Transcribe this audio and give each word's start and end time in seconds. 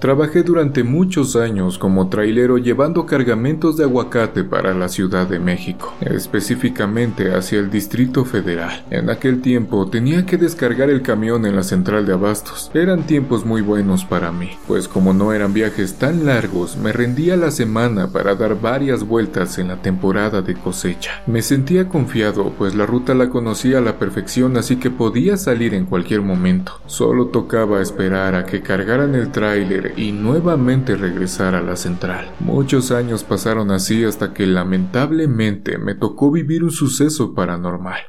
Trabajé 0.00 0.42
durante 0.42 0.82
muchos 0.82 1.36
años 1.36 1.76
como 1.78 2.08
trailero 2.08 2.56
llevando 2.56 3.04
cargamentos 3.04 3.76
de 3.76 3.84
aguacate 3.84 4.44
para 4.44 4.72
la 4.72 4.88
Ciudad 4.88 5.28
de 5.28 5.38
México, 5.38 5.92
específicamente 6.00 7.34
hacia 7.34 7.58
el 7.58 7.70
Distrito 7.70 8.24
Federal. 8.24 8.82
En 8.88 9.10
aquel 9.10 9.42
tiempo 9.42 9.88
tenía 9.90 10.24
que 10.24 10.38
descargar 10.38 10.88
el 10.88 11.02
camión 11.02 11.44
en 11.44 11.54
la 11.54 11.64
central 11.64 12.06
de 12.06 12.14
abastos. 12.14 12.70
Eran 12.72 13.02
tiempos 13.02 13.44
muy 13.44 13.60
buenos 13.60 14.06
para 14.06 14.32
mí, 14.32 14.48
pues 14.66 14.88
como 14.88 15.12
no 15.12 15.34
eran 15.34 15.52
viajes 15.52 15.94
tan 15.98 16.24
largos, 16.24 16.78
me 16.78 16.92
rendía 16.92 17.36
la 17.36 17.50
semana 17.50 18.06
para 18.08 18.34
dar 18.34 18.58
varias 18.58 19.06
vueltas 19.06 19.58
en 19.58 19.68
la 19.68 19.82
temporada 19.82 20.40
de 20.40 20.54
cosecha. 20.54 21.22
Me 21.26 21.42
sentía 21.42 21.90
confiado, 21.90 22.54
pues 22.56 22.74
la 22.74 22.86
ruta 22.86 23.12
la 23.12 23.28
conocía 23.28 23.76
a 23.76 23.80
la 23.82 23.98
perfección, 23.98 24.56
así 24.56 24.76
que 24.76 24.88
podía 24.88 25.36
salir 25.36 25.74
en 25.74 25.84
cualquier 25.84 26.22
momento. 26.22 26.80
Solo 26.86 27.26
tocaba 27.26 27.82
esperar 27.82 28.34
a 28.34 28.46
que 28.46 28.62
cargaran 28.62 29.14
el 29.14 29.30
tráiler 29.30 29.89
y 29.96 30.12
nuevamente 30.12 30.96
regresar 30.96 31.54
a 31.54 31.62
la 31.62 31.76
central. 31.76 32.30
Muchos 32.40 32.90
años 32.90 33.24
pasaron 33.24 33.70
así 33.70 34.04
hasta 34.04 34.32
que 34.32 34.46
lamentablemente 34.46 35.78
me 35.78 35.94
tocó 35.94 36.30
vivir 36.30 36.62
un 36.64 36.70
suceso 36.70 37.34
paranormal. 37.34 38.00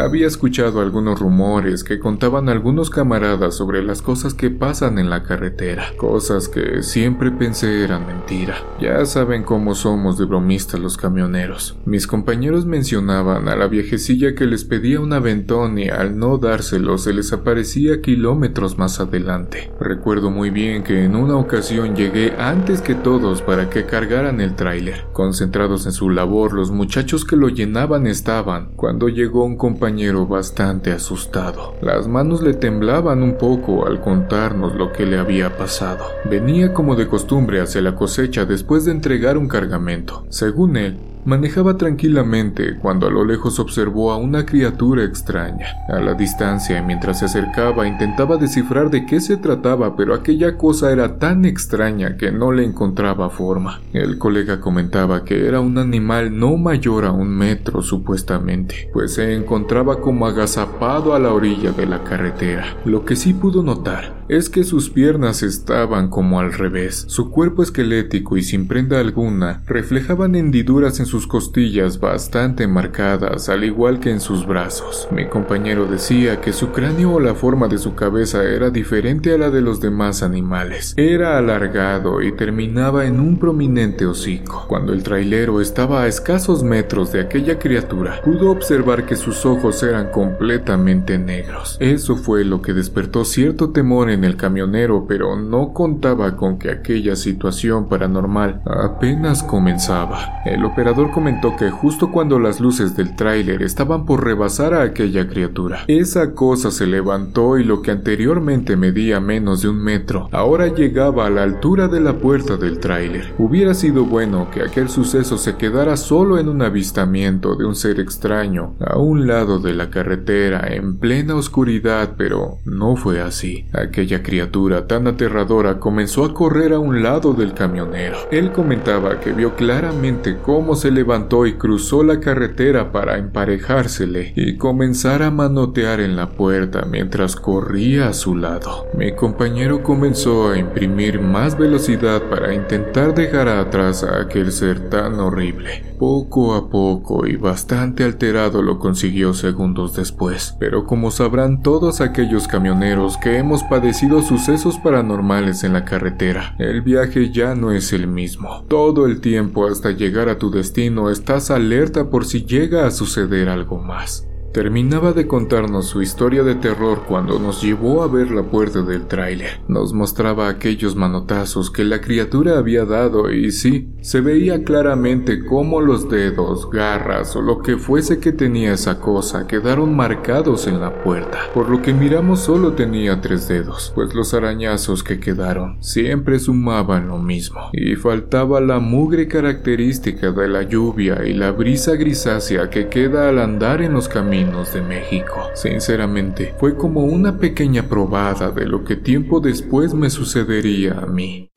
Había 0.00 0.28
escuchado 0.28 0.80
algunos 0.80 1.18
rumores 1.18 1.82
que 1.82 1.98
contaban 1.98 2.48
algunos 2.48 2.88
camaradas 2.88 3.56
sobre 3.56 3.82
las 3.82 4.00
cosas 4.00 4.32
que 4.32 4.48
pasan 4.48 4.96
en 5.00 5.10
la 5.10 5.24
carretera, 5.24 5.86
cosas 5.96 6.46
que 6.48 6.84
siempre 6.84 7.32
pensé 7.32 7.82
eran 7.82 8.06
mentira. 8.06 8.54
Ya 8.80 9.04
saben 9.06 9.42
cómo 9.42 9.74
somos 9.74 10.16
de 10.16 10.24
bromistas 10.24 10.78
los 10.78 10.96
camioneros. 10.96 11.76
Mis 11.84 12.06
compañeros 12.06 12.64
mencionaban 12.64 13.48
a 13.48 13.56
la 13.56 13.66
viejecilla 13.66 14.36
que 14.36 14.46
les 14.46 14.62
pedía 14.64 15.00
un 15.00 15.12
aventón 15.12 15.80
y 15.80 15.88
al 15.88 16.16
no 16.16 16.38
dárselo 16.38 16.96
se 16.96 17.12
les 17.12 17.32
aparecía 17.32 18.00
kilómetros 18.00 18.78
más 18.78 19.00
adelante. 19.00 19.72
Recuerdo 19.80 20.30
muy 20.30 20.50
bien 20.50 20.84
que 20.84 21.02
en 21.02 21.16
una 21.16 21.34
ocasión 21.34 21.96
llegué 21.96 22.34
antes 22.38 22.82
que 22.82 22.94
todos 22.94 23.42
para 23.42 23.68
que 23.68 23.84
cargaran 23.86 24.40
el 24.40 24.54
tráiler. 24.54 25.06
Concentrados 25.12 25.86
en 25.86 25.92
su 25.92 26.08
labor, 26.10 26.52
los 26.52 26.70
muchachos 26.70 27.24
que 27.24 27.34
lo 27.34 27.48
llenaban 27.48 28.06
estaban 28.06 28.70
cuando 28.76 29.08
llegó 29.08 29.42
un 29.42 29.56
compañero 29.56 29.87
bastante 30.28 30.92
asustado. 30.92 31.74
Las 31.80 32.06
manos 32.08 32.42
le 32.42 32.52
temblaban 32.52 33.22
un 33.22 33.38
poco 33.38 33.86
al 33.86 34.00
contarnos 34.02 34.74
lo 34.74 34.92
que 34.92 35.06
le 35.06 35.18
había 35.18 35.56
pasado. 35.56 36.04
Venía 36.28 36.74
como 36.74 36.94
de 36.94 37.06
costumbre 37.06 37.62
hacia 37.62 37.80
la 37.80 37.94
cosecha 37.94 38.44
después 38.44 38.84
de 38.84 38.92
entregar 38.92 39.38
un 39.38 39.48
cargamento. 39.48 40.26
Según 40.28 40.76
él, 40.76 40.98
Manejaba 41.24 41.76
tranquilamente 41.76 42.76
cuando 42.78 43.06
a 43.06 43.10
lo 43.10 43.24
lejos 43.24 43.58
observó 43.58 44.12
a 44.12 44.16
una 44.16 44.46
criatura 44.46 45.04
extraña. 45.04 45.66
A 45.88 46.00
la 46.00 46.14
distancia, 46.14 46.82
mientras 46.82 47.18
se 47.18 47.26
acercaba, 47.26 47.86
intentaba 47.88 48.36
descifrar 48.36 48.90
de 48.90 49.04
qué 49.06 49.20
se 49.20 49.36
trataba, 49.36 49.96
pero 49.96 50.14
aquella 50.14 50.56
cosa 50.56 50.92
era 50.92 51.18
tan 51.18 51.44
extraña 51.44 52.16
que 52.16 52.30
no 52.32 52.52
le 52.52 52.64
encontraba 52.64 53.30
forma. 53.30 53.80
El 53.92 54.18
colega 54.18 54.60
comentaba 54.60 55.24
que 55.24 55.46
era 55.46 55.60
un 55.60 55.78
animal 55.78 56.38
no 56.38 56.56
mayor 56.56 57.04
a 57.04 57.12
un 57.12 57.28
metro, 57.30 57.82
supuestamente, 57.82 58.88
pues 58.92 59.14
se 59.14 59.34
encontraba 59.34 60.00
como 60.00 60.26
agazapado 60.26 61.14
a 61.14 61.18
la 61.18 61.32
orilla 61.32 61.72
de 61.72 61.86
la 61.86 62.04
carretera. 62.04 62.76
Lo 62.84 63.04
que 63.04 63.16
sí 63.16 63.34
pudo 63.34 63.62
notar 63.62 64.24
es 64.28 64.50
que 64.50 64.62
sus 64.64 64.90
piernas 64.90 65.42
estaban 65.42 66.08
como 66.08 66.38
al 66.38 66.52
revés. 66.52 67.04
Su 67.08 67.30
cuerpo 67.30 67.62
esquelético 67.62 68.36
y 68.36 68.42
sin 68.42 68.68
prenda 68.68 69.00
alguna 69.00 69.62
reflejaban 69.66 70.34
hendiduras 70.34 71.00
en 71.00 71.06
sus 71.08 71.26
costillas 71.26 71.98
bastante 71.98 72.68
marcadas, 72.68 73.48
al 73.48 73.64
igual 73.64 73.98
que 73.98 74.10
en 74.10 74.20
sus 74.20 74.46
brazos. 74.46 75.08
Mi 75.10 75.26
compañero 75.26 75.86
decía 75.86 76.40
que 76.40 76.52
su 76.52 76.70
cráneo 76.70 77.14
o 77.14 77.20
la 77.20 77.34
forma 77.34 77.66
de 77.66 77.78
su 77.78 77.94
cabeza 77.94 78.44
era 78.44 78.70
diferente 78.70 79.34
a 79.34 79.38
la 79.38 79.50
de 79.50 79.62
los 79.62 79.80
demás 79.80 80.22
animales. 80.22 80.94
Era 80.96 81.38
alargado 81.38 82.22
y 82.22 82.32
terminaba 82.32 83.06
en 83.06 83.20
un 83.20 83.38
prominente 83.38 84.06
hocico. 84.06 84.66
Cuando 84.68 84.92
el 84.92 85.02
trailero 85.02 85.60
estaba 85.60 86.02
a 86.02 86.06
escasos 86.08 86.62
metros 86.62 87.10
de 87.12 87.22
aquella 87.22 87.58
criatura, 87.58 88.20
pudo 88.24 88.50
observar 88.50 89.06
que 89.06 89.16
sus 89.16 89.44
ojos 89.46 89.82
eran 89.82 90.10
completamente 90.10 91.18
negros. 91.18 91.76
Eso 91.80 92.16
fue 92.16 92.44
lo 92.44 92.60
que 92.62 92.74
despertó 92.74 93.24
cierto 93.24 93.70
temor 93.70 94.10
en 94.10 94.24
el 94.24 94.36
camionero, 94.36 95.06
pero 95.08 95.36
no 95.36 95.72
contaba 95.72 96.36
con 96.36 96.58
que 96.58 96.70
aquella 96.70 97.16
situación 97.16 97.88
paranormal 97.88 98.60
apenas 98.66 99.42
comenzaba. 99.42 100.40
El 100.44 100.64
operador 100.64 100.97
comentó 101.08 101.54
que 101.56 101.70
justo 101.70 102.10
cuando 102.10 102.38
las 102.40 102.58
luces 102.60 102.96
del 102.96 103.14
tráiler 103.14 103.62
estaban 103.62 104.04
por 104.04 104.24
rebasar 104.24 104.74
a 104.74 104.82
aquella 104.82 105.28
criatura, 105.28 105.80
esa 105.86 106.34
cosa 106.34 106.70
se 106.72 106.86
levantó 106.86 107.58
y 107.58 107.64
lo 107.64 107.82
que 107.82 107.92
anteriormente 107.92 108.76
medía 108.76 109.20
menos 109.20 109.62
de 109.62 109.68
un 109.68 109.78
metro, 109.80 110.28
ahora 110.32 110.66
llegaba 110.74 111.26
a 111.26 111.30
la 111.30 111.44
altura 111.44 111.86
de 111.88 112.00
la 112.00 112.18
puerta 112.18 112.56
del 112.56 112.80
tráiler. 112.80 113.32
Hubiera 113.38 113.74
sido 113.74 114.04
bueno 114.04 114.50
que 114.50 114.62
aquel 114.62 114.88
suceso 114.88 115.38
se 115.38 115.56
quedara 115.56 115.96
solo 115.96 116.38
en 116.38 116.48
un 116.48 116.62
avistamiento 116.62 117.54
de 117.54 117.64
un 117.64 117.76
ser 117.76 118.00
extraño 118.00 118.74
a 118.80 118.98
un 118.98 119.28
lado 119.28 119.60
de 119.60 119.74
la 119.74 119.90
carretera 119.90 120.74
en 120.74 120.98
plena 120.98 121.36
oscuridad, 121.36 122.14
pero 122.18 122.56
no 122.64 122.96
fue 122.96 123.20
así. 123.20 123.66
Aquella 123.72 124.22
criatura 124.22 124.86
tan 124.88 125.06
aterradora 125.06 125.78
comenzó 125.78 126.24
a 126.24 126.34
correr 126.34 126.72
a 126.72 126.78
un 126.78 127.02
lado 127.02 127.34
del 127.34 127.52
camionero. 127.54 128.16
Él 128.32 128.50
comentaba 128.52 129.20
que 129.20 129.32
vio 129.32 129.54
claramente 129.54 130.38
cómo 130.44 130.74
se 130.74 130.87
levantó 130.90 131.46
y 131.46 131.54
cruzó 131.54 132.02
la 132.02 132.20
carretera 132.20 132.92
para 132.92 133.18
emparejársele 133.18 134.32
y 134.36 134.56
comenzar 134.56 135.22
a 135.22 135.30
manotear 135.30 136.00
en 136.00 136.16
la 136.16 136.30
puerta 136.30 136.84
mientras 136.90 137.36
corría 137.36 138.08
a 138.08 138.12
su 138.12 138.36
lado. 138.36 138.86
Mi 138.96 139.14
compañero 139.14 139.82
comenzó 139.82 140.48
a 140.50 140.58
imprimir 140.58 141.20
más 141.20 141.58
velocidad 141.58 142.22
para 142.28 142.54
intentar 142.54 143.14
dejar 143.14 143.48
atrás 143.48 144.04
a 144.04 144.20
aquel 144.20 144.52
ser 144.52 144.88
tan 144.88 145.18
horrible. 145.20 145.84
Poco 145.98 146.54
a 146.54 146.70
poco 146.70 147.26
y 147.26 147.36
bastante 147.36 148.04
alterado 148.04 148.62
lo 148.62 148.78
consiguió 148.78 149.34
segundos 149.34 149.96
después, 149.96 150.54
pero 150.60 150.84
como 150.84 151.10
sabrán 151.10 151.60
todos 151.62 152.00
aquellos 152.00 152.46
camioneros 152.46 153.16
que 153.18 153.36
hemos 153.36 153.64
padecido 153.64 154.22
sucesos 154.22 154.78
paranormales 154.78 155.64
en 155.64 155.72
la 155.72 155.84
carretera, 155.84 156.54
el 156.60 156.82
viaje 156.82 157.30
ya 157.32 157.56
no 157.56 157.72
es 157.72 157.92
el 157.92 158.06
mismo. 158.06 158.64
Todo 158.68 159.06
el 159.06 159.20
tiempo 159.20 159.66
hasta 159.66 159.90
llegar 159.90 160.28
a 160.28 160.38
tu 160.38 160.50
destino 160.52 160.77
no 160.78 161.10
estás 161.10 161.50
alerta 161.50 162.08
por 162.08 162.24
si 162.24 162.44
llega 162.44 162.86
a 162.86 162.92
suceder 162.92 163.48
algo 163.48 163.78
más. 163.80 164.27
Terminaba 164.52 165.12
de 165.12 165.26
contarnos 165.26 165.88
su 165.88 166.00
historia 166.00 166.42
de 166.42 166.54
terror 166.54 167.00
cuando 167.06 167.38
nos 167.38 167.60
llevó 167.62 168.02
a 168.02 168.08
ver 168.08 168.30
la 168.30 168.42
puerta 168.44 168.80
del 168.82 169.06
tráiler. 169.06 169.60
Nos 169.68 169.92
mostraba 169.92 170.48
aquellos 170.48 170.96
manotazos 170.96 171.70
que 171.70 171.84
la 171.84 172.00
criatura 172.00 172.56
había 172.58 172.86
dado 172.86 173.30
y 173.30 173.52
sí, 173.52 173.90
se 174.00 174.22
veía 174.22 174.64
claramente 174.64 175.44
cómo 175.44 175.82
los 175.82 176.08
dedos, 176.08 176.68
garras 176.70 177.36
o 177.36 177.42
lo 177.42 177.58
que 177.58 177.76
fuese 177.76 178.20
que 178.20 178.32
tenía 178.32 178.72
esa 178.72 179.00
cosa 179.00 179.46
quedaron 179.46 179.94
marcados 179.94 180.66
en 180.66 180.80
la 180.80 181.02
puerta. 181.02 181.36
Por 181.52 181.68
lo 181.68 181.82
que 181.82 181.92
miramos 181.92 182.40
solo 182.40 182.72
tenía 182.72 183.20
tres 183.20 183.48
dedos, 183.48 183.92
pues 183.94 184.14
los 184.14 184.32
arañazos 184.32 185.04
que 185.04 185.20
quedaron 185.20 185.76
siempre 185.82 186.38
sumaban 186.38 187.08
lo 187.08 187.18
mismo. 187.18 187.68
Y 187.74 187.96
faltaba 187.96 188.62
la 188.62 188.78
mugre 188.80 189.28
característica 189.28 190.32
de 190.32 190.48
la 190.48 190.62
lluvia 190.62 191.26
y 191.26 191.34
la 191.34 191.52
brisa 191.52 191.96
grisácea 191.96 192.70
que 192.70 192.88
queda 192.88 193.28
al 193.28 193.40
andar 193.40 193.82
en 193.82 193.92
los 193.92 194.08
caminos 194.08 194.37
de 194.44 194.80
México. 194.82 195.50
Sinceramente, 195.54 196.54
fue 196.58 196.76
como 196.76 197.00
una 197.02 197.38
pequeña 197.38 197.82
probada 197.88 198.50
de 198.50 198.66
lo 198.66 198.84
que 198.84 198.94
tiempo 198.96 199.40
después 199.40 199.94
me 199.94 200.10
sucedería 200.10 200.92
a 200.98 201.06
mí. 201.06 201.50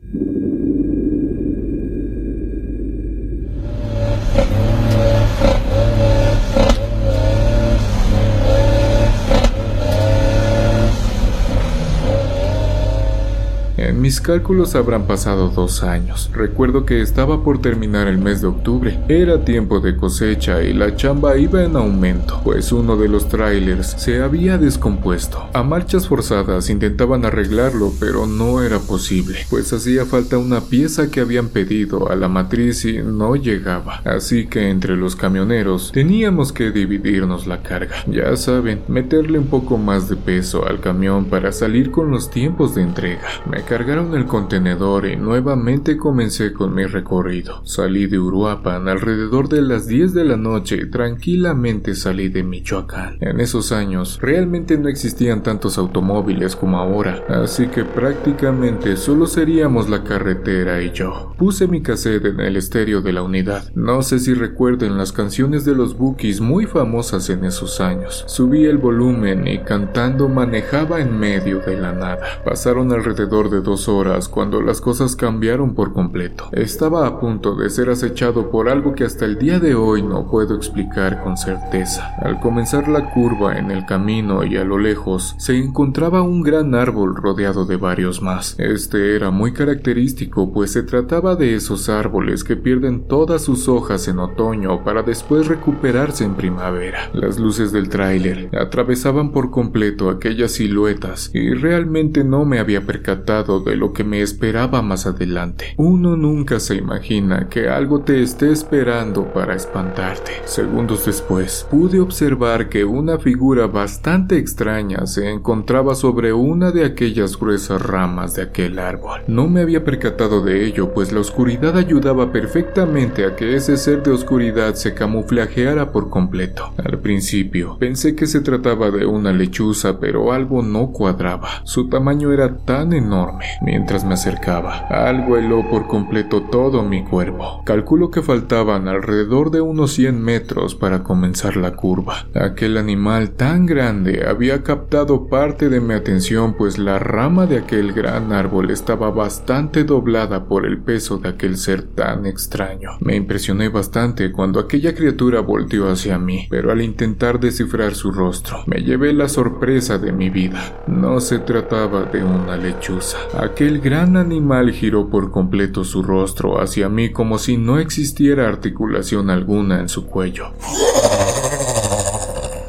mis 13.98 14.22
cálculos 14.22 14.76
habrán 14.76 15.08
pasado 15.08 15.50
dos 15.50 15.84
años. 15.84 16.30
Recuerdo 16.34 16.86
que 16.86 17.02
estaba 17.02 17.44
por 17.44 17.62
terminar 17.62 18.08
el 18.08 18.18
mes 18.18 18.42
de 18.42 18.48
octubre. 18.48 19.00
Era 19.10 19.44
tiempo 19.44 19.80
de 19.80 19.96
cosecha 19.96 20.64
y 20.64 20.74
la 20.74 20.96
chamba 20.96 21.38
iba 21.38 21.64
en 21.64 21.76
aumento, 21.76 22.42
pues 22.44 22.72
uno 22.72 22.98
de 22.98 23.08
los 23.10 23.28
trailers 23.28 23.88
se 23.88 24.22
había 24.22 24.58
descompuesto. 24.58 25.48
A 25.54 25.64
marchas 25.64 26.08
forzadas 26.08 26.70
intentaban 26.70 27.26
arreglarlo, 27.26 27.92
pero 28.00 28.28
no 28.28 28.62
era 28.62 28.80
posible, 28.80 29.40
pues 29.50 29.72
hacía 29.74 30.06
falta 30.06 30.38
una 30.38 30.62
pieza 30.62 31.10
que 31.12 31.22
habían 31.22 31.50
pedido 31.50 32.10
a 32.12 32.16
la 32.16 32.28
matriz 32.28 32.86
y 32.86 33.00
no 33.00 33.36
llegaba. 33.36 34.02
Así 34.06 34.48
que 34.48 34.70
entre 34.70 34.96
los 34.96 35.16
camioneros 35.16 35.92
teníamos 35.94 36.52
que 36.54 36.72
dividirnos 36.72 37.48
la 37.48 37.62
carga. 37.62 37.96
Ya 38.08 38.36
saben, 38.36 38.82
meterle 38.88 39.38
un 39.40 39.48
poco 39.48 39.78
más 39.78 40.10
de 40.10 40.16
peso 40.16 40.66
al 40.68 40.80
camión 40.80 41.26
para 41.26 41.52
salir 41.52 41.92
con 41.92 42.10
los 42.12 42.30
tiempos 42.30 42.76
de 42.76 42.82
entrega. 42.84 43.22
Me 43.50 43.62
Cargaron 43.81 44.13
el 44.13 44.28
contenedor 44.28 45.07
y 45.07 45.16
nuevamente 45.16 45.98
comencé 45.98 46.54
con 46.54 46.75
mi 46.75 46.86
recorrido. 46.86 47.66
Salí 47.66 48.06
de 48.06 48.19
Uruapan 48.19 48.88
alrededor 48.88 49.50
de 49.50 49.63
las 49.63 49.88
10 49.88 50.13
de 50.13 50.24
la 50.24 50.38
noche, 50.38 50.81
y 50.83 50.88
tranquilamente 50.92 51.95
salí 51.95 52.30
de 52.30 52.44
Michoacán. 52.44 53.18
En 53.22 53.39
esos 53.39 53.72
años 53.72 54.19
realmente 54.22 54.78
no 54.78 54.88
existían 54.88 55.42
tantos 55.42 55.80
automóviles 55.80 56.56
como 56.56 56.78
ahora, 56.78 57.24
así 57.28 57.69
que 57.69 57.83
prácticamente 57.83 58.95
solo 58.98 59.25
seríamos 59.25 59.89
la 59.89 60.04
carretera 60.04 60.80
y 60.83 60.92
yo. 60.92 61.33
Puse 61.39 61.66
mi 61.68 61.81
cassette 61.81 62.25
en 62.25 62.39
el 62.39 62.57
estéreo 62.57 63.01
de 63.01 63.13
la 63.13 63.24
unidad. 63.24 63.74
No 63.74 64.04
sé 64.04 64.19
si 64.19 64.36
recuerden 64.36 64.95
las 64.95 65.12
canciones 65.12 65.66
de 65.66 65.74
los 65.74 65.98
Bookies 65.98 66.39
muy 66.39 66.68
famosas 66.68 67.31
en 67.31 67.45
esos 67.45 67.81
años. 67.81 68.25
Subí 68.28 68.63
el 68.66 68.78
volumen 68.78 69.48
y 69.48 69.57
cantando 69.63 70.30
manejaba 70.30 71.01
en 71.01 71.18
medio 71.19 71.62
de 71.62 71.78
la 71.81 71.94
nada. 71.94 72.19
Pasaron 72.45 72.92
alrededor 72.92 73.50
de 73.50 73.61
dos 73.63 73.88
horas 73.88 74.28
cuando 74.28 74.62
las 74.62 74.81
cosas 74.81 75.16
cambiaron 75.16 75.74
por 75.74 75.94
completo. 75.94 76.50
Estaba 76.52 77.08
a 77.08 77.19
punto 77.19 77.56
de 77.56 77.69
ser 77.69 77.90
acechado 77.90 78.50
por 78.50 78.69
algo 78.69 78.94
que 78.94 79.04
hasta 79.04 79.25
el 79.25 79.38
día 79.38 79.60
de 79.60 79.75
hoy 79.75 80.02
no 80.02 80.30
puedo 80.30 80.56
explicar 80.56 81.24
con 81.24 81.38
certeza. 81.38 82.10
Al 82.19 82.40
comenzar 82.40 82.88
la 82.88 83.12
curva 83.13 83.58
en 83.58 83.72
el 83.72 83.86
camino 83.86 84.44
y 84.44 84.58
a 84.58 84.63
lo 84.63 84.78
lejos, 84.78 85.36
se 85.38 85.58
encontraba 85.58 86.22
un 86.22 86.42
gran 86.42 86.74
árbol 86.75 87.16
rodeado 87.16 87.66
de 87.66 87.78
varios 87.78 88.22
más. 88.22 88.56
Este 88.60 89.16
era 89.16 89.31
muy 89.31 89.54
característico 89.54 90.52
pues 90.52 90.72
se 90.72 90.84
trataba 90.84 91.36
de 91.36 91.56
esos 91.56 91.90
árboles 91.90 92.44
que 92.44 92.56
pierden 92.56 93.07
todas 93.07 93.44
sus 93.44 93.68
hojas 93.68 94.07
en 94.07 94.19
otoño 94.19 94.84
para 94.84 95.04
después 95.04 95.48
recuperarse 95.48 96.24
en 96.24 96.36
primavera. 96.36 97.10
Las 97.14 97.40
luces 97.40 97.72
del 97.72 97.90
tráiler 97.90 98.50
atravesaban 98.57 99.31
por 99.31 99.52
completo 99.52 100.10
aquellas 100.10 100.52
siluetas 100.54 101.30
y 101.34 101.54
realmente 101.54 102.24
no 102.24 102.46
me 102.46 102.60
había 102.60 102.81
percatado 102.86 103.50
de 103.59 103.75
lo 103.75 103.92
que 103.94 104.03
me 104.03 104.21
esperaba 104.21 104.81
más 104.81 105.06
adelante. 105.06 105.74
Uno 105.77 106.15
nunca 106.15 106.59
se 106.59 106.75
imagina 106.75 107.50
que 107.50 107.68
algo 107.68 108.01
te 108.01 108.21
esté 108.24 108.51
esperando 108.51 109.31
para 109.33 109.56
espantarte. 109.56 110.31
Segundos 110.45 111.06
después, 111.06 111.68
pude 111.69 112.00
observar 112.00 112.69
que 112.69 112.86
una 112.86 113.19
figura 113.19 113.68
bastante 113.68 114.38
extraña 114.38 115.06
se 115.06 115.30
encontraba 115.30 115.95
sobre 115.95 116.33
una 116.33 116.71
de 116.71 116.86
aquellas 116.86 117.38
gruesas 117.38 117.81
ramas 117.81 118.36
de 118.36 118.44
aquel 118.44 118.80
árbol. 118.80 119.21
No 119.27 119.48
me 119.48 119.62
había 119.62 119.83
percatado 119.83 120.42
de 120.42 120.65
ello, 120.65 120.94
pues 120.94 121.12
la 121.12 121.19
oscuridad 121.19 121.77
ayudaba 121.77 122.31
perfectamente 122.31 123.25
a 123.25 123.36
que 123.36 123.56
ese 123.56 123.77
ser 123.77 124.04
de 124.04 124.12
oscuridad 124.12 124.75
se 124.75 124.94
camuflajeara 124.94 125.92
por 125.92 126.09
completo. 126.09 126.74
Al 126.83 127.00
principio, 127.00 127.77
pensé 127.80 128.15
que 128.15 128.27
se 128.27 128.42
trataba 128.42 128.92
de 128.92 129.06
una 129.06 129.33
lechuza, 129.33 130.00
pero 130.00 130.31
algo 130.31 130.62
no 130.62 130.92
cuadraba. 130.92 131.50
Su 131.65 131.88
tamaño 131.88 132.31
era 132.31 132.57
tan 132.59 132.94
enorme 132.94 133.41
Mientras 133.62 134.04
me 134.04 134.14
acercaba, 134.14 134.80
algo 134.90 135.38
heló 135.38 135.68
por 135.70 135.88
completo 135.88 136.44
todo 136.44 136.84
mi 136.84 137.04
cuerpo. 137.04 137.62
Calculo 137.64 138.12
que 138.12 138.22
faltaban 138.22 138.88
alrededor 138.88 139.52
de 139.52 139.62
unos 139.62 139.94
100 139.94 140.22
metros 140.22 140.76
para 140.76 141.04
comenzar 141.04 141.58
la 141.58 141.74
curva. 141.76 142.26
Aquel 142.36 142.78
animal 142.78 143.32
tan 143.32 143.66
grande 143.66 144.26
había 144.28 144.64
captado 144.64 145.28
parte 145.28 145.70
de 145.70 145.80
mi 145.82 145.94
atención 145.94 146.56
pues 146.58 146.78
la 146.78 147.00
rama 147.00 147.46
de 147.46 147.58
aquel 147.60 147.94
gran 147.94 148.32
árbol 148.32 148.72
estaba 148.72 149.12
bastante 149.12 149.84
doblada 149.84 150.46
por 150.46 150.66
el 150.66 150.80
peso 150.80 151.18
de 151.18 151.30
aquel 151.30 151.58
ser 151.58 151.84
tan 151.84 152.26
extraño. 152.26 152.92
Me 153.00 153.16
impresioné 153.16 153.70
bastante 153.70 154.32
cuando 154.32 154.60
aquella 154.60 154.94
criatura 154.94 155.42
volteó 155.42 155.90
hacia 155.92 156.18
mí, 156.18 156.48
pero 156.50 156.72
al 156.72 156.82
intentar 156.82 157.40
descifrar 157.40 157.96
su 157.96 158.12
rostro, 158.12 158.60
me 158.68 158.82
llevé 158.84 159.14
la 159.14 159.28
sorpresa 159.28 159.98
de 159.98 160.12
mi 160.12 160.30
vida. 160.30 160.84
No 160.88 161.20
se 161.20 161.40
trataba 161.40 162.04
de 162.06 162.24
una 162.24 162.58
lechuza, 162.58 163.18
Aquel 163.38 163.80
gran 163.80 164.18
animal 164.18 164.74
giró 164.74 165.10
por 165.10 165.31
completo 165.31 165.86
su 165.86 166.04
rostro 166.04 166.62
hacia 166.62 166.89
mí 166.89 167.12
como 167.12 167.38
si 167.38 167.56
no 167.56 167.80
existiera 167.80 168.48
articulación 168.50 169.30
alguna 169.30 169.80
en 169.80 169.88
su 169.88 170.06
cuello. 170.06 170.50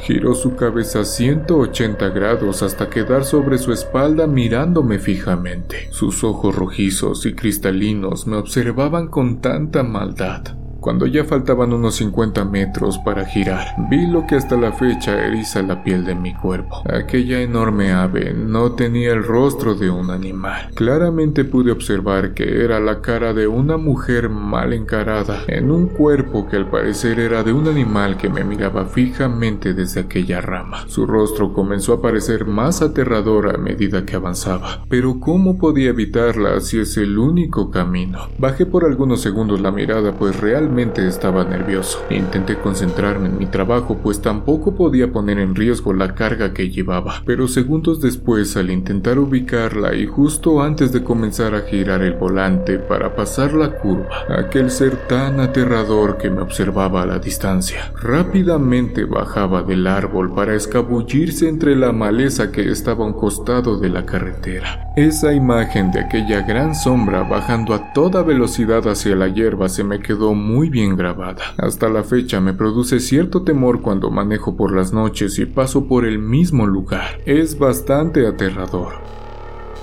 Giró 0.05 0.35
su 0.35 0.55
cabeza 0.55 1.05
180 1.05 2.09
grados 2.11 2.63
hasta 2.63 2.89
quedar 2.89 3.25
sobre 3.25 3.59
su 3.59 3.73
espalda 3.73 4.27
mirándome 4.29 4.99
fijamente. 5.01 5.89
Sus 5.91 6.23
ojos 6.23 6.55
rojizos 6.55 7.27
y 7.27 7.35
cristalinos 7.35 8.29
me 8.29 8.37
observaban 8.37 9.09
con 9.09 9.41
tanta 9.41 9.83
maldad 9.83 10.45
cuando 10.83 11.07
ya 11.07 11.23
faltaban 11.25 11.73
unos 11.73 11.95
50 11.95 12.45
metros 12.47 12.99
para 13.05 13.25
girar, 13.25 13.65
vi 13.89 14.05
lo 14.05 14.27
que 14.27 14.35
hasta 14.35 14.57
la 14.57 14.73
fecha 14.73 15.25
eriza 15.25 15.63
la 15.63 15.85
piel 15.85 16.05
de 16.05 16.17
mi 16.17 16.35
cuerpo. 16.35 16.83
Aquella 16.93 17.41
enorme 17.41 17.93
ave 17.93 18.35
no 18.35 18.73
tenía 18.73 19.13
el 19.13 19.23
rostro 19.23 19.77
de 19.77 19.91
un 19.91 20.11
animal. 20.11 20.73
Claramente 20.75 21.45
pude 21.45 21.71
observar 21.71 22.35
que 22.35 22.65
era 22.65 22.81
la 22.81 23.01
cara 23.01 23.33
de 23.33 23.47
una 23.47 23.77
mujer 23.77 24.29
mal 24.29 24.73
encarada 24.73 25.43
en 25.47 25.71
un 25.71 25.87
cuerpo 25.87 26.49
que 26.49 26.57
al 26.57 26.69
parecer 26.69 27.21
era 27.21 27.45
de 27.45 27.53
un 27.53 27.69
animal 27.69 28.17
que 28.17 28.29
me 28.29 28.43
miraba 28.43 28.87
fijamente 28.87 29.75
desde 29.75 30.01
aquella 30.01 30.41
rama. 30.41 30.83
Su 30.89 31.07
rostro 31.07 31.53
comenzó 31.53 31.93
a 31.93 32.03
parecer 32.03 32.45
más 32.45 32.83
aterrador 32.83 33.55
a 33.55 33.57
medida 33.57 34.05
que 34.05 34.17
avanzaba. 34.17 34.83
Pero 34.91 35.21
¿cómo 35.21 35.59
podía 35.59 35.91
evitarla 35.91 36.59
si 36.61 36.81
es 36.81 36.97
el 36.97 37.19
único 37.19 37.71
camino? 37.71 38.27
Bajé 38.41 38.67
por 38.67 38.85
algunos 38.85 39.21
segundos 39.21 39.61
la 39.61 39.71
mirada 39.71 40.11
pues 40.19 40.41
realmente 40.41 40.72
estaba 40.79 41.45
nervioso. 41.45 42.03
Intenté 42.11 42.57
concentrarme 42.59 43.29
en 43.29 43.37
mi 43.39 43.47
trabajo, 43.47 43.99
pues 44.03 44.23
tampoco 44.23 44.75
podía 44.75 45.13
poner 45.13 45.39
en 45.39 45.55
riesgo 45.55 45.93
la 45.93 46.15
carga 46.15 46.53
que 46.55 46.71
llevaba. 46.71 47.23
Pero 47.27 47.47
segundos 47.47 48.01
después, 48.01 48.57
al 48.57 48.71
intentar 48.71 49.19
ubicarla 49.19 49.95
y 49.95 50.07
justo 50.07 50.63
antes 50.63 50.91
de 50.93 51.03
comenzar 51.03 51.55
a 51.55 51.63
girar 51.63 52.03
el 52.03 52.15
volante 52.15 52.79
para 52.79 53.15
pasar 53.15 53.53
la 53.53 53.79
curva, 53.79 54.09
aquel 54.31 54.71
ser 54.71 54.97
tan 55.09 55.41
aterrador 55.41 56.17
que 56.17 56.31
me 56.31 56.41
observaba 56.43 57.03
a 57.03 57.07
la 57.07 57.19
distancia, 57.19 57.93
rápidamente 58.01 59.05
bajaba 59.05 59.63
del 59.63 59.87
árbol 59.87 60.35
para 60.35 60.55
escabullirse 60.55 61.49
entre 61.49 61.77
la 61.77 61.93
maleza 61.93 62.51
que 62.51 62.71
estaba 62.71 63.05
a 63.05 63.09
un 63.09 63.15
costado 63.15 63.79
de 63.79 63.91
la 63.91 64.07
carretera. 64.07 64.92
Esa 64.95 65.33
imagen 65.33 65.91
de 65.91 66.01
aquella 66.01 66.43
gran 66.43 66.75
sombra 66.75 67.23
bajando 67.23 67.73
a 67.73 67.95
toda 67.95 68.23
velocidad 68.23 68.87
hacia 68.89 69.17
la 69.17 69.27
hierba 69.29 69.71
se 69.71 69.85
me 69.85 70.01
quedó 70.01 70.35
muy 70.35 70.69
bien 70.69 70.97
grabada. 70.99 71.43
Hasta 71.57 71.89
la 71.89 72.05
fecha 72.05 72.43
me 72.43 72.53
produce 72.53 73.01
cierto 73.01 73.43
temor 73.43 73.81
cuando 73.81 74.11
manejo 74.11 74.55
por 74.55 74.77
las 74.77 74.93
noches 74.93 75.39
y 75.39 75.47
paso 75.47 75.87
por 75.89 76.05
el 76.05 76.19
mismo 76.19 76.67
lugar. 76.67 77.23
Es 77.25 77.59
bastante 77.59 78.27
aterrador. 78.27 79.22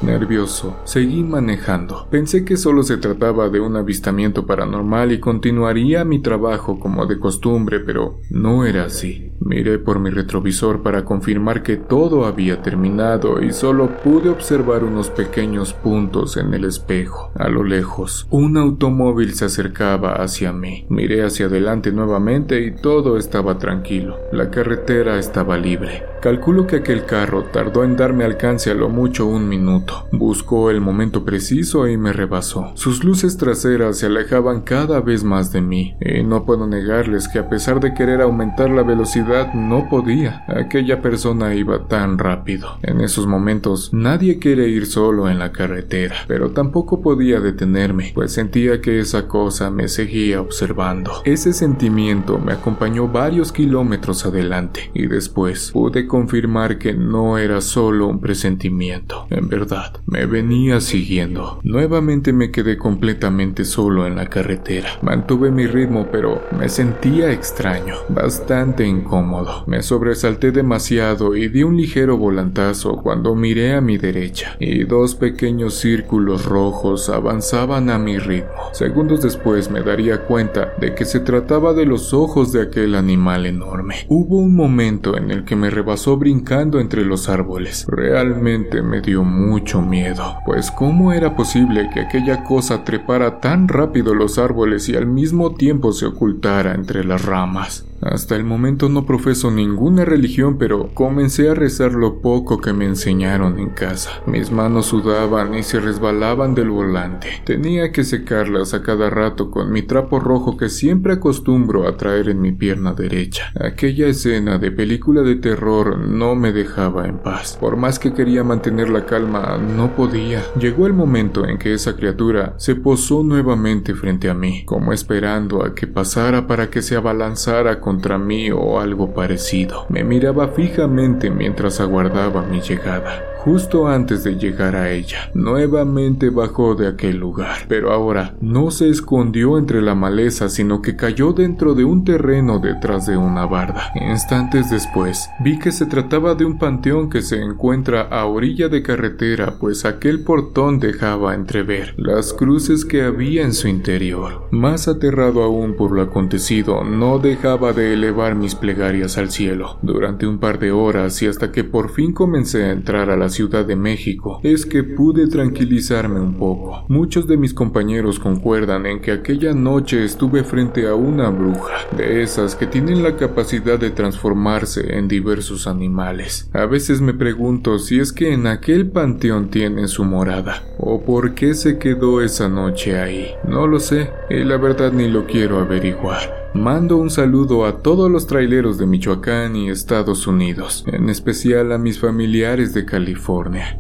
Nervioso, 0.02 0.78
seguí 0.86 1.24
manejando. 1.24 2.08
Pensé 2.10 2.46
que 2.46 2.56
solo 2.56 2.84
se 2.84 2.96
trataba 2.98 3.50
de 3.50 3.60
un 3.60 3.76
avistamiento 3.76 4.46
paranormal 4.46 5.12
y 5.12 5.20
continuaría 5.20 6.06
mi 6.06 6.20
trabajo 6.22 6.80
como 6.80 7.06
de 7.06 7.20
costumbre, 7.20 7.82
pero 7.82 8.18
no 8.30 8.66
era 8.66 8.86
así. 8.86 9.34
Miré 9.42 9.78
por 9.80 10.00
mi 10.00 10.10
retrovisor 10.10 10.84
para 10.84 11.04
confirmar 11.06 11.64
que 11.64 11.76
todo 11.78 12.26
había 12.26 12.62
terminado 12.62 13.42
y 13.42 13.52
solo 13.52 13.90
pude 14.04 14.30
observar 14.30 14.84
unos 14.86 15.10
pequeños 15.10 15.74
puntos 15.74 16.38
en 16.38 16.54
el 16.54 16.64
espejo. 16.66 17.32
A 17.36 17.50
lo 17.50 17.64
lejos, 17.64 18.26
un 18.30 18.58
automóvil 18.58 19.34
se 19.34 19.46
acercaba 19.46 20.14
hacia 20.14 20.54
mí. 20.54 20.86
Miré 20.90 21.24
hacia 21.24 21.48
adelante 21.48 21.92
nuevamente 21.92 22.64
y 22.66 22.72
todo 22.76 23.18
estaba 23.18 23.58
tranquilo. 23.58 24.18
La 24.32 24.50
carretera 24.50 25.18
estaba 25.20 25.58
libre. 25.58 26.04
Calculo 26.22 26.68
que 26.68 26.78
aquel 26.78 27.06
carro 27.06 27.46
tardó 27.46 27.84
en 27.86 27.96
darme 27.96 28.26
alcance 28.26 28.70
a 28.72 28.74
lo 28.74 28.90
mucho 28.90 29.26
un 29.26 29.48
minuto. 29.48 29.89
Buscó 30.12 30.70
el 30.72 30.82
momento 30.82 31.24
preciso 31.24 31.88
y 31.88 31.98
me 31.98 32.14
rebasó. 32.14 32.72
Sus 32.76 33.04
luces 33.04 33.38
traseras 33.38 34.00
se 34.00 34.08
alejaban 34.08 34.62
cada 34.62 35.00
vez 35.02 35.24
más 35.24 35.52
de 35.52 35.62
mí, 35.62 35.96
y 36.02 36.18
eh, 36.20 36.24
no 36.24 36.46
puedo 36.46 36.68
negarles 36.68 37.28
que 37.28 37.40
a 37.40 37.50
pesar 37.50 37.80
de 37.80 37.94
querer 37.94 38.22
aumentar 38.22 38.70
la 38.70 38.84
velocidad 38.84 39.54
no 39.54 39.88
podía. 39.90 40.44
Aquella 40.48 41.02
persona 41.02 41.54
iba 41.56 41.88
tan 41.88 42.18
rápido. 42.18 42.78
En 42.84 43.02
esos 43.02 43.28
momentos 43.28 43.92
nadie 43.94 44.40
quiere 44.40 44.68
ir 44.68 44.86
solo 44.86 45.30
en 45.30 45.40
la 45.40 45.52
carretera, 45.52 46.16
pero 46.28 46.52
tampoco 46.52 47.02
podía 47.02 47.40
detenerme, 47.40 48.12
pues 48.16 48.34
sentía 48.34 48.82
que 48.82 49.00
esa 49.00 49.28
cosa 49.28 49.70
me 49.70 49.88
seguía 49.88 50.42
observando. 50.42 51.22
Ese 51.26 51.54
sentimiento 51.54 52.40
me 52.40 52.54
acompañó 52.54 53.08
varios 53.08 53.52
kilómetros 53.52 54.26
adelante 54.26 54.92
y 54.94 55.08
después 55.08 55.72
pude 55.72 56.08
confirmar 56.08 56.78
que 56.78 56.94
no 56.94 57.38
era 57.38 57.62
solo 57.62 58.08
un 58.08 58.20
presentimiento. 58.20 59.28
En 59.30 59.48
verdad, 59.50 59.79
me 60.08 60.26
venía 60.26 60.80
siguiendo. 60.82 61.60
Nuevamente 61.64 62.34
me 62.34 62.52
quedé 62.52 62.78
completamente 62.78 63.64
solo 63.66 64.08
en 64.08 64.16
la 64.16 64.28
carretera. 64.28 64.90
Mantuve 65.02 65.52
mi 65.52 65.68
ritmo, 65.68 66.08
pero 66.12 66.42
me 66.58 66.70
sentía 66.70 67.32
extraño, 67.32 67.96
bastante 68.10 68.86
incómodo. 68.86 69.64
Me 69.68 69.82
sobresalté 69.82 70.52
demasiado 70.52 71.36
y 71.36 71.48
di 71.48 71.64
un 71.64 71.78
ligero 71.78 72.18
volantazo 72.18 72.98
cuando 73.04 73.36
miré 73.36 73.74
a 73.74 73.82
mi 73.82 73.98
derecha, 73.98 74.56
y 74.60 74.84
dos 74.84 75.16
pequeños 75.16 75.76
círculos 75.76 76.46
rojos 76.46 77.10
avanzaban 77.10 77.90
a 77.90 78.00
mi 78.00 78.18
ritmo. 78.18 78.50
Segundos 78.74 79.22
después 79.22 79.70
me 79.70 79.82
daría 79.82 80.26
cuenta 80.26 80.74
de 80.80 80.96
que 80.96 81.06
se 81.06 81.20
trataba 81.20 81.74
de 81.74 81.86
los 81.86 82.14
ojos 82.14 82.52
de 82.52 82.64
aquel 82.64 82.96
animal 82.96 83.46
enorme. 83.46 83.96
Hubo 84.08 84.38
un 84.38 84.56
momento 84.56 85.18
en 85.18 85.32
el 85.32 85.46
que 85.46 85.56
me 85.56 85.70
rebasó 85.70 86.18
brincando 86.18 86.80
entre 86.80 87.06
los 87.06 87.30
árboles. 87.30 87.86
Realmente 87.88 88.82
me 88.82 89.02
dio 89.02 89.24
mucho 89.24 89.69
miedo, 89.78 90.40
pues 90.46 90.72
cómo 90.72 91.14
era 91.14 91.36
posible 91.36 91.90
que 91.94 92.00
aquella 92.02 92.44
cosa 92.44 92.84
trepara 92.84 93.40
tan 93.40 93.68
rápido 93.68 94.16
los 94.16 94.40
árboles 94.40 94.90
y 94.90 94.96
al 94.96 95.06
mismo 95.06 95.54
tiempo 95.54 95.94
se 95.94 96.08
ocultara 96.08 96.74
entre 96.74 97.04
las 97.06 97.24
ramas. 97.24 97.86
Hasta 98.02 98.38
el 98.38 98.46
momento 98.46 98.88
no 98.88 99.06
profeso 99.06 99.52
ninguna 99.52 100.06
religión, 100.06 100.58
pero 100.58 100.88
comencé 100.94 101.50
a 101.50 101.54
rezar 101.54 101.92
lo 101.92 102.22
poco 102.22 102.60
que 102.60 102.72
me 102.72 102.86
enseñaron 102.86 103.60
en 103.60 103.70
casa. 103.72 104.10
Mis 104.26 104.52
manos 104.52 104.86
sudaban 104.88 105.54
y 105.54 105.64
se 105.64 105.82
resbalaban 105.82 106.56
del 106.56 106.70
volante. 106.70 107.28
Tenía 107.46 107.92
que 107.92 108.06
secarlas 108.06 108.74
a 108.74 108.84
cada 108.84 109.10
rato 109.10 109.52
con 109.52 109.74
mi 109.74 109.82
trapo 109.82 110.20
rojo 110.20 110.56
que 110.56 110.70
siempre 110.70 111.14
acostumbro 111.14 111.88
a 111.90 111.98
traer 111.98 112.30
en 112.30 112.40
mi 112.40 112.54
pierna 112.54 112.94
derecha. 112.94 113.52
Aquella 113.60 114.08
escena 114.08 114.58
de 114.60 114.72
película 114.72 115.22
de 115.22 115.36
terror 115.36 115.98
no 116.00 116.36
me 116.36 116.54
dejaba 116.54 117.06
en 117.06 117.18
paz. 117.20 117.58
Por 117.60 117.76
más 117.76 118.00
que 118.00 118.14
quería 118.14 118.46
mantener 118.46 118.90
la 118.90 119.06
calma, 119.06 119.58
no 119.58 119.94
podía. 119.96 120.42
Llegó 120.58 120.88
el 120.88 120.94
momento 120.94 121.46
en 121.46 121.58
que 121.58 121.74
esa 121.74 121.98
criatura 121.98 122.54
se 122.60 122.76
posó 122.76 123.24
nuevamente 123.24 123.94
frente 123.94 124.30
a 124.30 124.34
mí, 124.34 124.64
como 124.66 124.94
esperando 124.94 125.66
a 125.66 125.76
que 125.76 125.86
pasara 125.86 126.48
para 126.48 126.70
que 126.70 126.82
se 126.82 126.96
abalanzara 126.96 127.82
con 127.82 127.89
contra 127.90 128.20
mí 128.20 128.52
o 128.52 128.80
algo 128.80 129.16
parecido. 129.16 129.88
Me 129.90 130.04
miraba 130.04 130.50
fijamente 130.50 131.32
mientras 131.32 131.80
aguardaba 131.82 132.44
mi 132.44 132.62
llegada 132.62 133.24
justo 133.44 133.88
antes 133.88 134.26
de 134.26 134.36
llegar 134.36 134.76
a 134.76 134.92
ella. 134.92 135.32
Nuevamente 135.34 136.30
bajó 136.30 136.76
de 136.76 136.88
aquel 136.88 137.18
lugar, 137.18 137.60
pero 137.70 137.92
ahora 137.94 138.36
no 138.42 138.70
se 138.70 138.90
escondió 138.90 139.58
entre 139.58 139.82
la 139.82 139.96
maleza, 139.96 140.50
sino 140.50 140.82
que 140.82 140.98
cayó 140.98 141.32
dentro 141.32 141.74
de 141.74 141.86
un 141.86 142.04
terreno 142.04 142.60
detrás 142.60 143.06
de 143.08 143.16
una 143.16 143.46
barda. 143.46 143.92
Instantes 143.96 144.70
después, 144.70 145.30
vi 145.40 145.58
que 145.58 145.72
se 145.72 145.86
trataba 145.86 146.36
de 146.36 146.44
un 146.44 146.60
panteón 146.60 147.10
que 147.10 147.22
se 147.22 147.42
encuentra 147.42 148.02
a 148.02 148.26
orilla 148.26 148.68
de 148.68 148.84
carretera, 148.84 149.56
pues 149.58 149.86
aquel 149.86 150.22
portón 150.26 150.80
dejaba 150.80 151.34
entrever 151.34 151.94
las 151.98 152.34
cruces 152.34 152.84
que 152.84 153.04
había 153.04 153.44
en 153.44 153.54
su 153.54 153.70
interior. 153.70 154.48
Más 154.52 154.90
aterrado 154.90 155.44
aún 155.44 155.76
por 155.78 155.92
lo 155.94 156.02
acontecido, 156.02 156.84
no 156.84 157.20
dejaba 157.20 157.72
de 157.72 157.94
elevar 157.94 158.36
mis 158.36 158.56
plegarias 158.56 159.18
al 159.18 159.32
cielo. 159.32 159.80
Durante 159.82 160.28
un 160.28 160.40
par 160.40 160.60
de 160.60 160.74
horas 160.74 161.22
y 161.24 161.28
hasta 161.28 161.54
que 161.54 161.64
por 161.64 161.90
fin 161.90 162.12
comencé 162.12 162.66
a 162.66 162.72
entrar 162.72 163.10
a 163.10 163.16
la 163.16 163.30
Ciudad 163.40 163.64
de 163.66 163.78
México 163.78 164.42
es 164.44 164.66
que 164.66 164.84
pude 164.84 165.26
tranquilizarme 165.30 166.20
un 166.20 166.34
poco. 166.38 166.84
Muchos 166.90 167.26
de 167.26 167.38
mis 167.38 167.54
compañeros 167.54 168.20
concuerdan 168.20 168.86
en 168.86 169.00
que 169.00 169.14
aquella 169.14 169.54
noche 169.54 170.04
estuve 170.04 170.44
frente 170.44 170.86
a 170.90 170.96
una 170.96 171.30
bruja, 171.30 171.74
de 171.96 172.22
esas 172.22 172.58
que 172.58 172.68
tienen 172.68 173.02
la 173.02 173.16
capacidad 173.16 173.80
de 173.80 173.92
transformarse 173.92 174.98
en 174.98 175.08
diversos 175.08 175.68
animales. 175.68 176.50
A 176.52 176.66
veces 176.66 177.00
me 177.00 177.14
pregunto 177.14 177.80
si 177.80 178.02
es 178.02 178.12
que 178.12 178.34
en 178.34 178.46
aquel 178.46 178.92
panteón 178.92 179.50
tiene 179.50 179.88
su 179.88 180.04
morada, 180.04 180.62
o 180.78 181.06
por 181.06 181.34
qué 181.34 181.54
se 181.54 181.78
quedó 181.80 182.22
esa 182.22 182.50
noche 182.50 183.00
ahí. 183.00 183.28
No 183.48 183.68
lo 183.68 183.80
sé, 183.80 184.10
y 184.30 184.44
la 184.44 184.58
verdad 184.58 184.92
ni 184.92 185.08
lo 185.08 185.26
quiero 185.26 185.60
averiguar. 185.60 186.49
Mando 186.54 186.98
un 186.98 187.12
saludo 187.12 187.64
a 187.68 187.78
todos 187.84 188.10
los 188.10 188.26
traileros 188.26 188.80
de 188.80 188.88
Michoacán 188.88 189.56
y 189.56 189.70
Estados 189.70 190.26
Unidos, 190.26 190.84
en 190.88 191.10
especial 191.10 191.72
a 191.72 191.78
mis 191.78 192.00
familiares 192.00 192.74
de 192.74 192.86
California. 192.86 193.78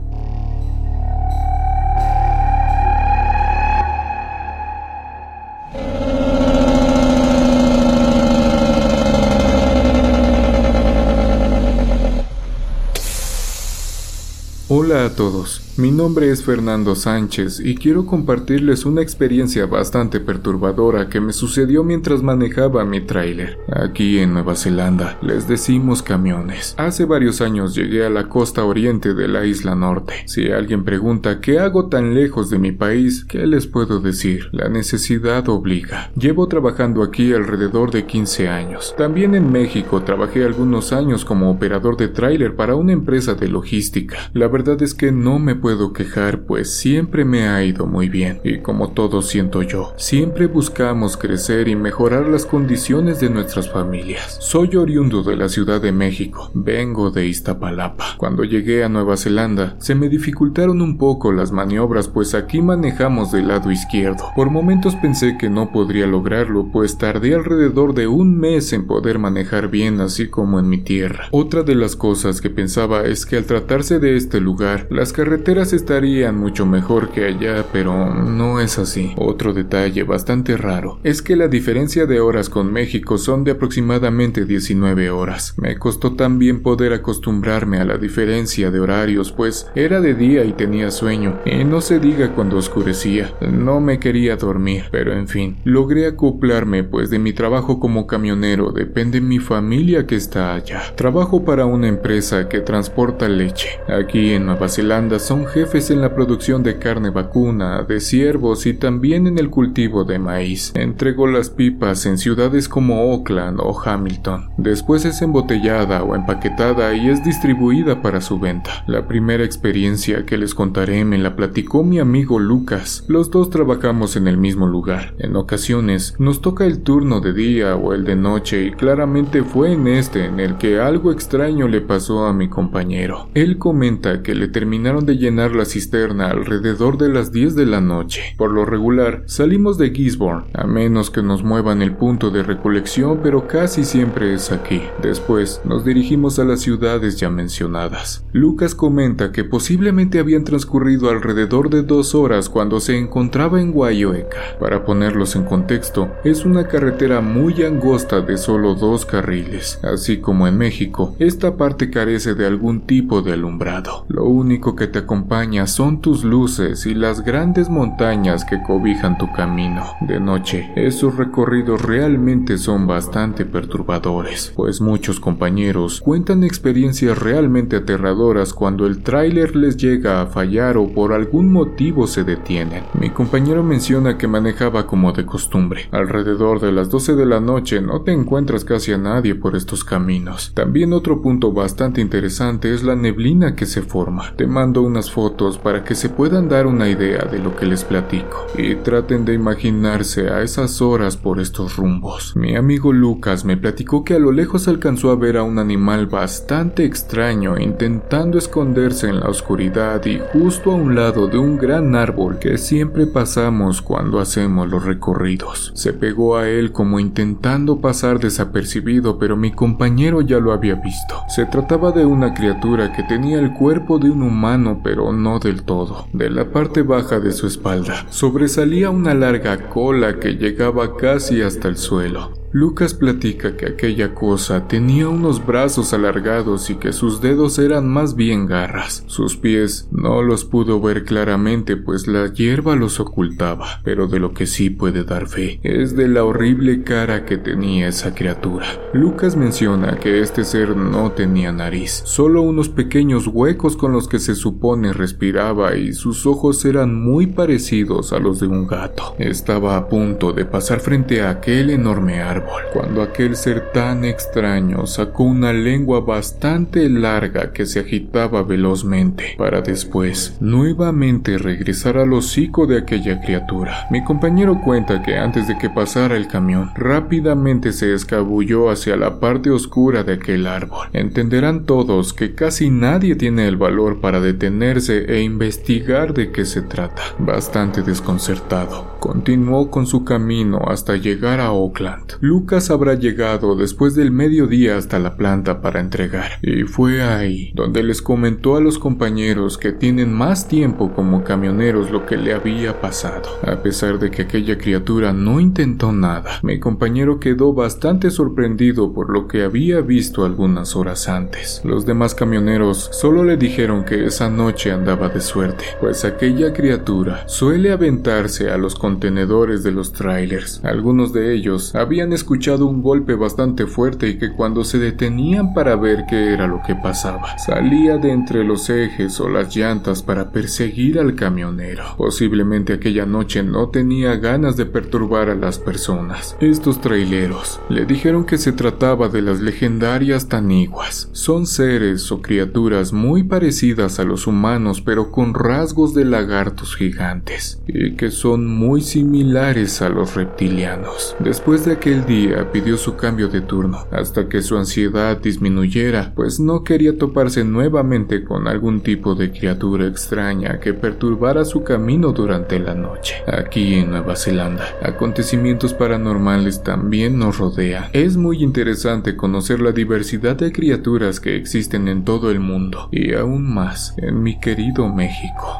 Hola 14.71 15.03
a 15.03 15.09
todos, 15.15 15.73
mi 15.77 15.89
nombre 15.89 16.29
es 16.29 16.43
Fernando 16.43 16.93
Sánchez 16.93 17.59
y 17.59 17.73
quiero 17.73 18.05
compartirles 18.05 18.85
una 18.85 19.01
experiencia 19.01 19.65
bastante 19.65 20.19
perturbadora 20.19 21.09
que 21.09 21.19
me 21.19 21.33
sucedió 21.33 21.83
mientras 21.83 22.21
manejaba 22.21 22.85
mi 22.85 23.01
tráiler. 23.01 23.57
Aquí 23.75 24.19
en 24.19 24.33
Nueva 24.33 24.55
Zelanda 24.55 25.17
les 25.23 25.47
decimos 25.47 26.03
camiones. 26.03 26.75
Hace 26.77 27.05
varios 27.05 27.41
años 27.41 27.73
llegué 27.73 28.05
a 28.05 28.11
la 28.11 28.29
costa 28.29 28.63
oriente 28.63 29.15
de 29.15 29.27
la 29.27 29.43
isla 29.47 29.73
norte. 29.73 30.13
Si 30.27 30.51
alguien 30.51 30.83
pregunta 30.83 31.41
qué 31.41 31.57
hago 31.57 31.87
tan 31.87 32.13
lejos 32.13 32.51
de 32.51 32.59
mi 32.59 32.71
país, 32.71 33.25
¿qué 33.25 33.47
les 33.47 33.65
puedo 33.65 33.99
decir? 33.99 34.49
La 34.51 34.69
necesidad 34.69 35.49
obliga. 35.49 36.11
Llevo 36.15 36.47
trabajando 36.47 37.01
aquí 37.01 37.33
alrededor 37.33 37.89
de 37.89 38.05
15 38.05 38.47
años. 38.47 38.93
También 38.99 39.33
en 39.33 39.51
México 39.51 40.03
trabajé 40.03 40.43
algunos 40.45 40.93
años 40.93 41.25
como 41.25 41.49
operador 41.49 41.97
de 41.97 42.09
tráiler 42.09 42.55
para 42.55 42.75
una 42.75 42.93
empresa 42.93 43.33
de 43.33 43.47
logística. 43.47 44.17
La 44.33 44.47
verdad 44.59 44.81
es 44.81 44.93
que 44.93 45.13
no 45.13 45.39
me 45.39 45.55
puedo 45.55 45.93
quejar, 45.93 46.41
pues 46.43 46.73
siempre 46.75 47.23
me 47.23 47.47
ha 47.47 47.63
ido 47.63 47.87
muy 47.87 48.09
bien, 48.09 48.41
y 48.43 48.57
como 48.59 48.91
todo 48.91 49.21
siento 49.21 49.61
yo, 49.63 49.93
siempre 49.95 50.47
buscamos 50.47 51.15
crecer 51.15 51.69
y 51.69 51.77
mejorar 51.77 52.27
las 52.27 52.45
condiciones 52.45 53.21
de 53.21 53.29
nuestras 53.29 53.71
familias. 53.71 54.37
Soy 54.41 54.75
oriundo 54.75 55.23
de 55.23 55.37
la 55.37 55.47
Ciudad 55.47 55.79
de 55.81 55.93
México, 55.93 56.51
vengo 56.53 57.09
de 57.09 57.25
Iztapalapa. 57.27 58.15
Cuando 58.17 58.43
llegué 58.43 58.83
a 58.83 58.89
Nueva 58.89 59.15
Zelanda, 59.15 59.77
se 59.79 59.95
me 59.95 60.09
dificultaron 60.09 60.81
un 60.81 60.97
poco 60.97 61.31
las 61.31 61.53
maniobras, 61.53 62.09
pues 62.09 62.35
aquí 62.35 62.61
manejamos 62.61 63.31
del 63.31 63.47
lado 63.47 63.71
izquierdo. 63.71 64.25
Por 64.35 64.49
momentos 64.49 64.93
pensé 64.97 65.37
que 65.37 65.49
no 65.49 65.71
podría 65.71 66.05
lograrlo, 66.05 66.67
pues 66.69 66.97
tardé 66.97 67.33
alrededor 67.33 67.93
de 67.93 68.07
un 68.07 68.37
mes 68.37 68.73
en 68.73 68.87
poder 68.87 69.19
manejar 69.19 69.69
bien, 69.69 70.01
así 70.01 70.27
como 70.27 70.59
en 70.59 70.67
mi 70.67 70.79
tierra. 70.79 71.29
Otra 71.31 71.63
de 71.63 71.75
las 71.75 71.95
cosas 71.95 72.41
que 72.41 72.49
pensaba 72.49 73.05
es 73.05 73.25
que 73.25 73.37
al 73.37 73.45
tratarse 73.45 73.99
de 73.99 74.17
este 74.17 74.41
lugar, 74.49 74.87
las 74.89 75.13
carreteras 75.13 75.73
estarían 75.73 76.35
mucho 76.35 76.65
mejor 76.65 77.09
que 77.11 77.25
allá, 77.25 77.65
pero 77.71 78.11
no 78.15 78.59
es 78.59 78.79
así. 78.79 79.13
Otro 79.15 79.53
detalle 79.53 80.01
bastante 80.03 80.57
raro 80.57 80.97
es 81.03 81.21
que 81.21 81.35
la 81.35 81.47
diferencia 81.47 82.07
de 82.07 82.19
horas 82.19 82.49
con 82.49 82.73
México 82.73 83.19
son 83.19 83.43
de 83.43 83.51
aproximadamente 83.51 84.45
19 84.45 85.11
horas. 85.11 85.53
Me 85.61 85.77
costó 85.77 86.13
también 86.15 86.63
poder 86.63 86.93
acostumbrarme 86.93 87.77
a 87.77 87.85
la 87.85 87.97
diferencia 87.99 88.71
de 88.71 88.79
horarios, 88.79 89.31
pues 89.31 89.67
era 89.75 90.01
de 90.01 90.15
día 90.15 90.43
y 90.45 90.53
tenía 90.53 90.89
sueño, 90.89 91.37
y 91.45 91.63
no 91.63 91.79
se 91.79 91.99
diga 91.99 92.33
cuando 92.33 92.57
oscurecía. 92.57 93.31
No 93.41 93.79
me 93.79 93.99
quería 93.99 94.35
dormir, 94.35 94.85
pero 94.91 95.13
en 95.13 95.27
fin, 95.27 95.57
logré 95.63 96.07
acoplarme, 96.07 96.83
pues 96.83 97.11
de 97.11 97.19
mi 97.19 97.33
trabajo 97.33 97.79
como 97.79 98.07
camionero 98.07 98.71
depende 98.71 99.21
mi 99.21 99.37
familia 99.37 100.07
que 100.07 100.15
está 100.15 100.55
allá. 100.55 100.81
Trabajo 100.95 101.45
para 101.45 101.67
una 101.67 101.87
empresa 101.87 102.49
que 102.49 102.61
transporta 102.61 103.27
leche. 103.29 103.79
Aquí 103.87 104.31
en 104.33 104.38
Nueva 104.45 104.67
Zelanda 104.69 105.19
son 105.19 105.45
jefes 105.45 105.91
en 105.91 106.01
la 106.01 106.13
producción 106.15 106.63
de 106.63 106.77
carne 106.79 107.09
vacuna, 107.09 107.83
de 107.83 107.99
ciervos 107.99 108.65
y 108.65 108.73
también 108.73 109.27
en 109.27 109.37
el 109.37 109.49
cultivo 109.49 110.03
de 110.05 110.17
maíz. 110.19 110.71
Entregó 110.75 111.27
las 111.27 111.49
pipas 111.49 112.05
en 112.05 112.17
ciudades 112.17 112.67
como 112.69 113.11
Oakland 113.13 113.59
o 113.61 113.79
Hamilton. 113.79 114.49
Después 114.57 115.05
es 115.05 115.21
embotellada 115.21 116.03
o 116.03 116.15
empaquetada 116.15 116.93
y 116.95 117.09
es 117.09 117.23
distribuida 117.23 118.01
para 118.01 118.21
su 118.21 118.39
venta. 118.39 118.83
La 118.87 119.07
primera 119.07 119.43
experiencia 119.43 120.25
que 120.25 120.37
les 120.37 120.55
contaré 120.55 121.03
me 121.05 121.17
la 121.17 121.35
platicó 121.35 121.83
mi 121.83 121.99
amigo 121.99 122.39
Lucas. 122.39 123.03
Los 123.07 123.31
dos 123.31 123.49
trabajamos 123.49 124.15
en 124.15 124.27
el 124.27 124.37
mismo 124.37 124.67
lugar. 124.67 125.13
En 125.19 125.35
ocasiones 125.35 126.15
nos 126.19 126.41
toca 126.41 126.65
el 126.65 126.81
turno 126.81 127.21
de 127.21 127.33
día 127.33 127.75
o 127.75 127.93
el 127.93 128.05
de 128.05 128.15
noche 128.15 128.65
y 128.65 128.71
claramente 128.71 129.43
fue 129.43 129.73
en 129.73 129.87
este 129.87 130.25
en 130.25 130.39
el 130.39 130.57
que 130.57 130.79
algo 130.79 131.11
extraño 131.11 131.67
le 131.67 131.81
pasó 131.81 132.25
a 132.25 132.33
mi 132.33 132.49
compañero. 132.49 133.29
Él 133.33 133.57
comenta 133.57 134.21
que 134.23 134.28
le 134.35 134.47
terminaron 134.47 135.05
de 135.05 135.17
llenar 135.17 135.53
la 135.55 135.65
cisterna 135.65 136.27
alrededor 136.29 136.97
de 136.97 137.09
las 137.09 137.31
10 137.31 137.55
de 137.55 137.65
la 137.65 137.81
noche. 137.81 138.35
Por 138.37 138.51
lo 138.51 138.65
regular, 138.65 139.23
salimos 139.25 139.77
de 139.77 139.91
Gisborne, 139.91 140.47
a 140.53 140.65
menos 140.65 141.09
que 141.09 141.21
nos 141.21 141.43
muevan 141.43 141.81
el 141.81 141.93
punto 141.95 142.29
de 142.31 142.43
recolección, 142.43 143.19
pero 143.23 143.47
casi 143.47 143.83
siempre 143.83 144.33
es 144.33 144.51
aquí. 144.51 144.81
Después, 145.01 145.61
nos 145.65 145.85
dirigimos 145.85 146.39
a 146.39 146.43
las 146.45 146.61
ciudades 146.61 147.17
ya 147.19 147.29
mencionadas. 147.29 148.25
Lucas 148.31 148.75
comenta 148.75 149.31
que 149.31 149.43
posiblemente 149.43 150.19
habían 150.19 150.43
transcurrido 150.43 151.09
alrededor 151.09 151.69
de 151.69 151.83
dos 151.83 152.15
horas 152.15 152.49
cuando 152.49 152.79
se 152.79 152.97
encontraba 152.97 153.61
en 153.61 153.71
Guayoeca. 153.71 154.57
Para 154.59 154.85
ponerlos 154.85 155.35
en 155.35 155.43
contexto, 155.45 156.11
es 156.23 156.45
una 156.45 156.67
carretera 156.67 157.21
muy 157.21 157.63
angosta 157.63 158.21
de 158.21 158.37
solo 158.37 158.75
dos 158.75 159.05
carriles. 159.05 159.79
Así 159.83 160.17
como 160.17 160.47
en 160.47 160.57
México, 160.57 161.15
esta 161.19 161.55
parte 161.57 161.89
carece 161.89 162.35
de 162.35 162.45
algún 162.45 162.85
tipo 162.85 163.21
de 163.21 163.33
alumbrado. 163.33 164.05
Lo 164.11 164.25
único 164.25 164.75
que 164.75 164.87
te 164.87 164.97
acompaña 164.97 165.67
son 165.67 166.01
tus 166.01 166.23
luces 166.23 166.87
y 166.87 166.95
las 166.95 167.23
grandes 167.23 167.69
montañas 167.69 168.43
que 168.43 168.59
cobijan 168.63 169.19
tu 169.19 169.31
camino. 169.33 169.83
De 170.01 170.19
noche, 170.19 170.67
esos 170.75 171.15
recorridos 171.15 171.83
realmente 171.83 172.57
son 172.57 172.87
bastante 172.87 173.45
perturbadores, 173.45 174.51
pues 174.55 174.81
muchos 174.81 175.19
compañeros 175.19 176.01
cuentan 176.01 176.43
experiencias 176.43 177.19
realmente 177.19 177.75
aterradoras 177.75 178.55
cuando 178.55 178.87
el 178.87 179.03
tráiler 179.03 179.55
les 179.55 179.77
llega 179.77 180.23
a 180.23 180.25
fallar 180.25 180.77
o 180.77 180.87
por 180.91 181.13
algún 181.13 181.51
motivo 181.51 182.07
se 182.07 182.23
detienen. 182.23 182.85
Mi 182.99 183.11
compañero 183.11 183.61
menciona 183.61 184.17
que 184.17 184.27
manejaba 184.27 184.87
como 184.87 185.11
de 185.13 185.27
costumbre. 185.27 185.81
Alrededor 185.91 186.59
de 186.61 186.71
las 186.71 186.89
12 186.89 187.13
de 187.15 187.27
la 187.27 187.41
noche 187.41 187.79
no 187.79 188.01
te 188.01 188.11
encuentras 188.11 188.65
casi 188.65 188.91
a 188.91 188.97
nadie 188.97 189.35
por 189.35 189.55
estos 189.55 189.83
caminos. 189.83 190.51
También 190.55 190.93
otro 190.93 191.21
punto 191.21 191.53
bastante 191.53 192.01
interesante 192.01 192.73
es 192.73 192.81
la 192.81 192.95
neblina 192.95 193.53
que 193.55 193.67
se 193.67 193.83
forma 193.83 193.98
te 194.37 194.47
mando 194.47 194.81
unas 194.81 195.11
fotos 195.11 195.57
para 195.57 195.83
que 195.83 195.93
se 195.93 196.07
puedan 196.07 196.47
dar 196.47 196.67
una 196.67 196.87
idea 196.87 197.25
de 197.29 197.37
lo 197.39 197.57
que 197.57 197.65
les 197.65 197.83
platico 197.83 198.45
y 198.57 198.75
traten 198.75 199.25
de 199.25 199.33
imaginarse 199.33 200.29
a 200.29 200.41
esas 200.41 200.81
horas 200.81 201.17
por 201.17 201.41
estos 201.41 201.75
rumbos. 201.75 202.33
Mi 202.37 202.55
amigo 202.55 202.93
Lucas 202.93 203.43
me 203.43 203.57
platicó 203.57 204.05
que 204.05 204.13
a 204.13 204.19
lo 204.19 204.31
lejos 204.31 204.69
alcanzó 204.69 205.11
a 205.11 205.17
ver 205.17 205.35
a 205.35 205.43
un 205.43 205.59
animal 205.59 206.05
bastante 206.07 206.85
extraño 206.85 207.57
intentando 207.57 208.37
esconderse 208.37 209.09
en 209.09 209.19
la 209.19 209.27
oscuridad 209.27 210.05
y 210.05 210.21
justo 210.31 210.71
a 210.71 210.75
un 210.75 210.95
lado 210.95 211.27
de 211.27 211.37
un 211.37 211.57
gran 211.57 211.93
árbol 211.95 212.39
que 212.39 212.57
siempre 212.57 213.05
pasamos 213.05 213.81
cuando 213.81 214.21
hacemos 214.21 214.69
los 214.69 214.85
recorridos. 214.85 215.73
Se 215.75 215.91
pegó 215.91 216.37
a 216.37 216.47
él 216.47 216.71
como 216.71 217.01
intentando 217.01 217.81
pasar 217.81 218.19
desapercibido 218.19 219.19
pero 219.19 219.35
mi 219.35 219.51
compañero 219.51 220.21
ya 220.21 220.39
lo 220.39 220.53
había 220.53 220.75
visto. 220.75 221.15
Se 221.27 221.45
trataba 221.45 221.91
de 221.91 222.05
una 222.05 222.33
criatura 222.33 222.93
que 222.93 223.03
tenía 223.03 223.39
el 223.39 223.53
cuerpo 223.53 223.88
de 223.97 224.11
un 224.11 224.21
humano 224.21 224.81
pero 224.83 225.11
no 225.11 225.39
del 225.39 225.63
todo. 225.63 226.07
De 226.13 226.29
la 226.29 226.51
parte 226.51 226.83
baja 226.83 227.19
de 227.19 227.31
su 227.31 227.47
espalda 227.47 228.05
sobresalía 228.11 228.91
una 228.91 229.15
larga 229.15 229.69
cola 229.69 230.19
que 230.19 230.35
llegaba 230.35 230.95
casi 230.97 231.41
hasta 231.41 231.67
el 231.69 231.77
suelo. 231.77 232.31
Lucas 232.51 232.95
platica 232.95 233.55
que 233.55 233.67
aquella 233.67 234.15
cosa 234.15 234.67
tenía 234.67 235.07
unos 235.07 235.45
brazos 235.45 235.93
alargados 235.93 236.71
y 236.71 236.75
que 236.77 236.93
sus 236.93 237.21
dedos 237.21 237.59
eran 237.59 237.87
más 237.87 238.15
bien 238.15 238.47
garras. 238.47 239.03
Sus 239.05 239.37
pies 239.37 239.87
no 239.91 240.23
los 240.23 240.45
pudo 240.45 240.81
ver 240.81 241.03
claramente 241.05 241.77
pues 241.77 242.07
la 242.07 242.33
hierba 242.33 242.75
los 242.75 242.99
ocultaba, 242.99 243.81
pero 243.83 244.07
de 244.07 244.17
lo 244.19 244.33
que 244.33 244.47
sí 244.47 244.71
puede 244.71 245.03
dar 245.03 245.27
fe 245.27 245.59
es 245.61 245.95
de 245.95 246.07
la 246.07 246.23
horrible 246.23 246.81
cara 246.81 247.23
que 247.23 247.37
tenía 247.37 247.87
esa 247.87 248.15
criatura. 248.15 248.65
Lucas 248.93 249.35
menciona 249.35 249.97
que 249.99 250.19
este 250.21 250.43
ser 250.43 250.75
no 250.75 251.11
tenía 251.11 251.51
nariz, 251.51 252.01
solo 252.03 252.41
unos 252.41 252.67
pequeños 252.69 253.27
huecos 253.27 253.77
con 253.77 253.91
los 253.91 254.07
que 254.07 254.17
se 254.17 254.33
supone 254.33 254.91
respiraba 254.91 255.77
y 255.77 255.93
sus 255.93 256.25
ojos 256.25 256.65
eran 256.65 256.99
muy 256.99 257.27
parecidos 257.27 258.11
a 258.11 258.17
los 258.17 258.39
de 258.39 258.47
un 258.47 258.65
gato. 258.65 259.15
Estaba 259.19 259.77
a 259.77 259.87
punto 259.87 260.31
de 260.33 260.45
pasar 260.45 260.79
frente 260.79 261.21
a 261.21 261.29
aquel 261.29 261.69
enorme 261.69 262.21
árbol 262.23 262.38
cuando 262.73 263.01
aquel 263.01 263.35
ser 263.35 263.71
tan 263.71 264.05
extraño 264.05 264.85
sacó 264.85 265.23
una 265.23 265.51
lengua 265.53 266.01
bastante 266.01 266.87
larga 266.89 267.51
que 267.53 267.65
se 267.65 267.79
agitaba 267.81 268.43
velozmente, 268.43 269.35
para 269.37 269.61
después 269.61 270.37
nuevamente 270.39 271.37
regresar 271.37 271.97
al 271.97 272.13
hocico 272.13 272.67
de 272.67 272.79
aquella 272.79 273.19
criatura. 273.21 273.87
Mi 273.91 274.03
compañero 274.03 274.59
cuenta 274.63 275.01
que 275.01 275.17
antes 275.17 275.47
de 275.47 275.57
que 275.57 275.69
pasara 275.69 276.15
el 276.15 276.27
camión, 276.27 276.69
rápidamente 276.75 277.71
se 277.73 277.93
escabulló 277.93 278.69
hacia 278.69 278.95
la 278.95 279.19
parte 279.19 279.49
oscura 279.49 280.03
de 280.03 280.13
aquel 280.13 280.47
árbol. 280.47 280.87
Entenderán 280.93 281.65
todos 281.65 282.13
que 282.13 282.35
casi 282.35 282.69
nadie 282.69 283.15
tiene 283.15 283.47
el 283.47 283.57
valor 283.57 283.99
para 283.99 284.19
detenerse 284.21 285.05
e 285.13 285.21
investigar 285.21 286.13
de 286.13 286.31
qué 286.31 286.45
se 286.45 286.61
trata. 286.61 287.01
Bastante 287.17 287.81
desconcertado, 287.81 288.97
continuó 288.99 289.69
con 289.71 289.85
su 289.87 290.03
camino 290.03 290.59
hasta 290.67 290.95
llegar 290.95 291.39
a 291.39 291.51
Oakland. 291.51 292.13
Lucas 292.29 292.69
habrá 292.69 292.93
llegado 292.93 293.55
después 293.55 293.95
del 293.95 294.11
mediodía 294.11 294.77
hasta 294.77 294.99
la 294.99 295.17
planta 295.17 295.61
para 295.63 295.79
entregar, 295.79 296.33
y 296.43 296.61
fue 296.61 297.01
ahí 297.01 297.51
donde 297.55 297.81
les 297.81 298.03
comentó 298.03 298.55
a 298.55 298.61
los 298.61 298.77
compañeros 298.77 299.57
que 299.57 299.71
tienen 299.71 300.13
más 300.13 300.47
tiempo 300.47 300.93
como 300.93 301.23
camioneros 301.23 301.89
lo 301.89 302.05
que 302.05 302.17
le 302.17 302.33
había 302.35 302.81
pasado. 302.81 303.23
A 303.41 303.63
pesar 303.63 303.97
de 303.97 304.11
que 304.11 304.21
aquella 304.21 304.59
criatura 304.59 305.11
no 305.11 305.39
intentó 305.39 305.91
nada, 305.91 306.39
mi 306.43 306.59
compañero 306.59 307.19
quedó 307.19 307.51
bastante 307.53 308.11
sorprendido 308.11 308.93
por 308.93 309.11
lo 309.11 309.27
que 309.27 309.41
había 309.41 309.81
visto 309.81 310.23
algunas 310.23 310.75
horas 310.75 311.09
antes. 311.09 311.61
Los 311.65 311.87
demás 311.87 312.13
camioneros 312.13 312.89
solo 312.93 313.23
le 313.23 313.37
dijeron 313.37 313.85
que 313.85 314.05
esa 314.05 314.29
noche 314.29 314.71
andaba 314.71 315.09
de 315.09 315.21
suerte, 315.21 315.65
pues 315.81 316.05
aquella 316.05 316.53
criatura 316.53 317.27
suele 317.27 317.71
aventarse 317.71 318.51
a 318.51 318.57
los 318.59 318.75
contenedores 318.75 319.63
de 319.63 319.71
los 319.71 319.93
trailers. 319.93 320.61
Algunos 320.63 321.11
de 321.11 321.33
ellos 321.33 321.73
habían 321.73 322.13
escuchado 322.19 322.65
un 322.65 322.81
golpe 322.81 323.15
bastante 323.15 323.65
fuerte 323.65 324.09
y 324.09 324.17
que 324.17 324.31
cuando 324.33 324.63
se 324.65 324.77
detenían 324.77 325.53
para 325.53 325.75
ver 325.77 326.03
qué 326.07 326.33
era 326.33 326.47
lo 326.47 326.61
que 326.67 326.75
pasaba, 326.75 327.37
salía 327.37 327.97
de 327.97 328.11
entre 328.11 328.43
los 328.43 328.69
ejes 328.69 329.19
o 329.21 329.29
las 329.29 329.55
llantas 329.55 330.03
para 330.03 330.31
perseguir 330.31 330.99
al 330.99 331.15
camionero. 331.15 331.83
Posiblemente 331.97 332.73
aquella 332.73 333.05
noche 333.05 333.41
no 333.41 333.69
tenía 333.69 334.17
ganas 334.17 334.57
de 334.57 334.65
perturbar 334.65 335.29
a 335.29 335.35
las 335.35 335.59
personas. 335.59 336.35
Estos 336.41 336.81
traileros 336.81 337.61
le 337.69 337.85
dijeron 337.85 338.25
que 338.25 338.37
se 338.37 338.51
trataba 338.51 339.07
de 339.07 339.21
las 339.21 339.39
legendarias 339.39 340.27
taniguas. 340.27 341.09
Son 341.13 341.47
seres 341.47 342.11
o 342.11 342.21
criaturas 342.21 342.91
muy 342.91 343.23
parecidas 343.23 343.99
a 343.99 344.03
los 344.03 344.27
humanos 344.27 344.81
pero 344.81 345.11
con 345.11 345.33
rasgos 345.33 345.93
de 345.93 346.03
lagartos 346.03 346.75
gigantes 346.75 347.61
y 347.65 347.93
que 347.95 348.11
son 348.11 348.45
muy 348.45 348.81
similares 348.81 349.81
a 349.81 349.87
los 349.89 350.15
reptilianos. 350.15 351.15
Después 351.23 351.63
de 351.65 351.73
aquel 351.73 352.03
pidió 352.51 352.75
su 352.77 352.95
cambio 352.95 353.27
de 353.27 353.41
turno, 353.41 353.85
hasta 353.91 354.29
que 354.29 354.41
su 354.41 354.57
ansiedad 354.57 355.15
disminuyera, 355.21 356.11
pues 356.15 356.39
no 356.39 356.63
quería 356.63 356.97
toparse 356.97 357.43
nuevamente 357.43 358.23
con 358.23 358.47
algún 358.47 358.81
tipo 358.81 359.13
de 359.13 359.29
criatura 359.31 359.85
extraña 359.85 360.59
que 360.59 360.73
perturbara 360.73 361.45
su 361.45 361.63
camino 361.63 362.11
durante 362.11 362.57
la 362.59 362.73
noche. 362.73 363.17
Aquí 363.27 363.75
en 363.75 363.91
Nueva 363.91 364.15
Zelanda, 364.15 364.63
acontecimientos 364.81 365.75
paranormales 365.75 366.63
también 366.63 367.19
nos 367.19 367.37
rodean. 367.37 367.85
Es 367.93 368.17
muy 368.17 368.41
interesante 368.41 369.15
conocer 369.15 369.59
la 369.61 369.71
diversidad 369.71 370.35
de 370.35 370.51
criaturas 370.51 371.19
que 371.19 371.35
existen 371.35 371.87
en 371.87 372.05
todo 372.05 372.31
el 372.31 372.39
mundo, 372.39 372.89
y 372.91 373.13
aún 373.13 373.53
más 373.53 373.93
en 373.99 374.23
mi 374.23 374.39
querido 374.39 374.89
México. 374.91 375.59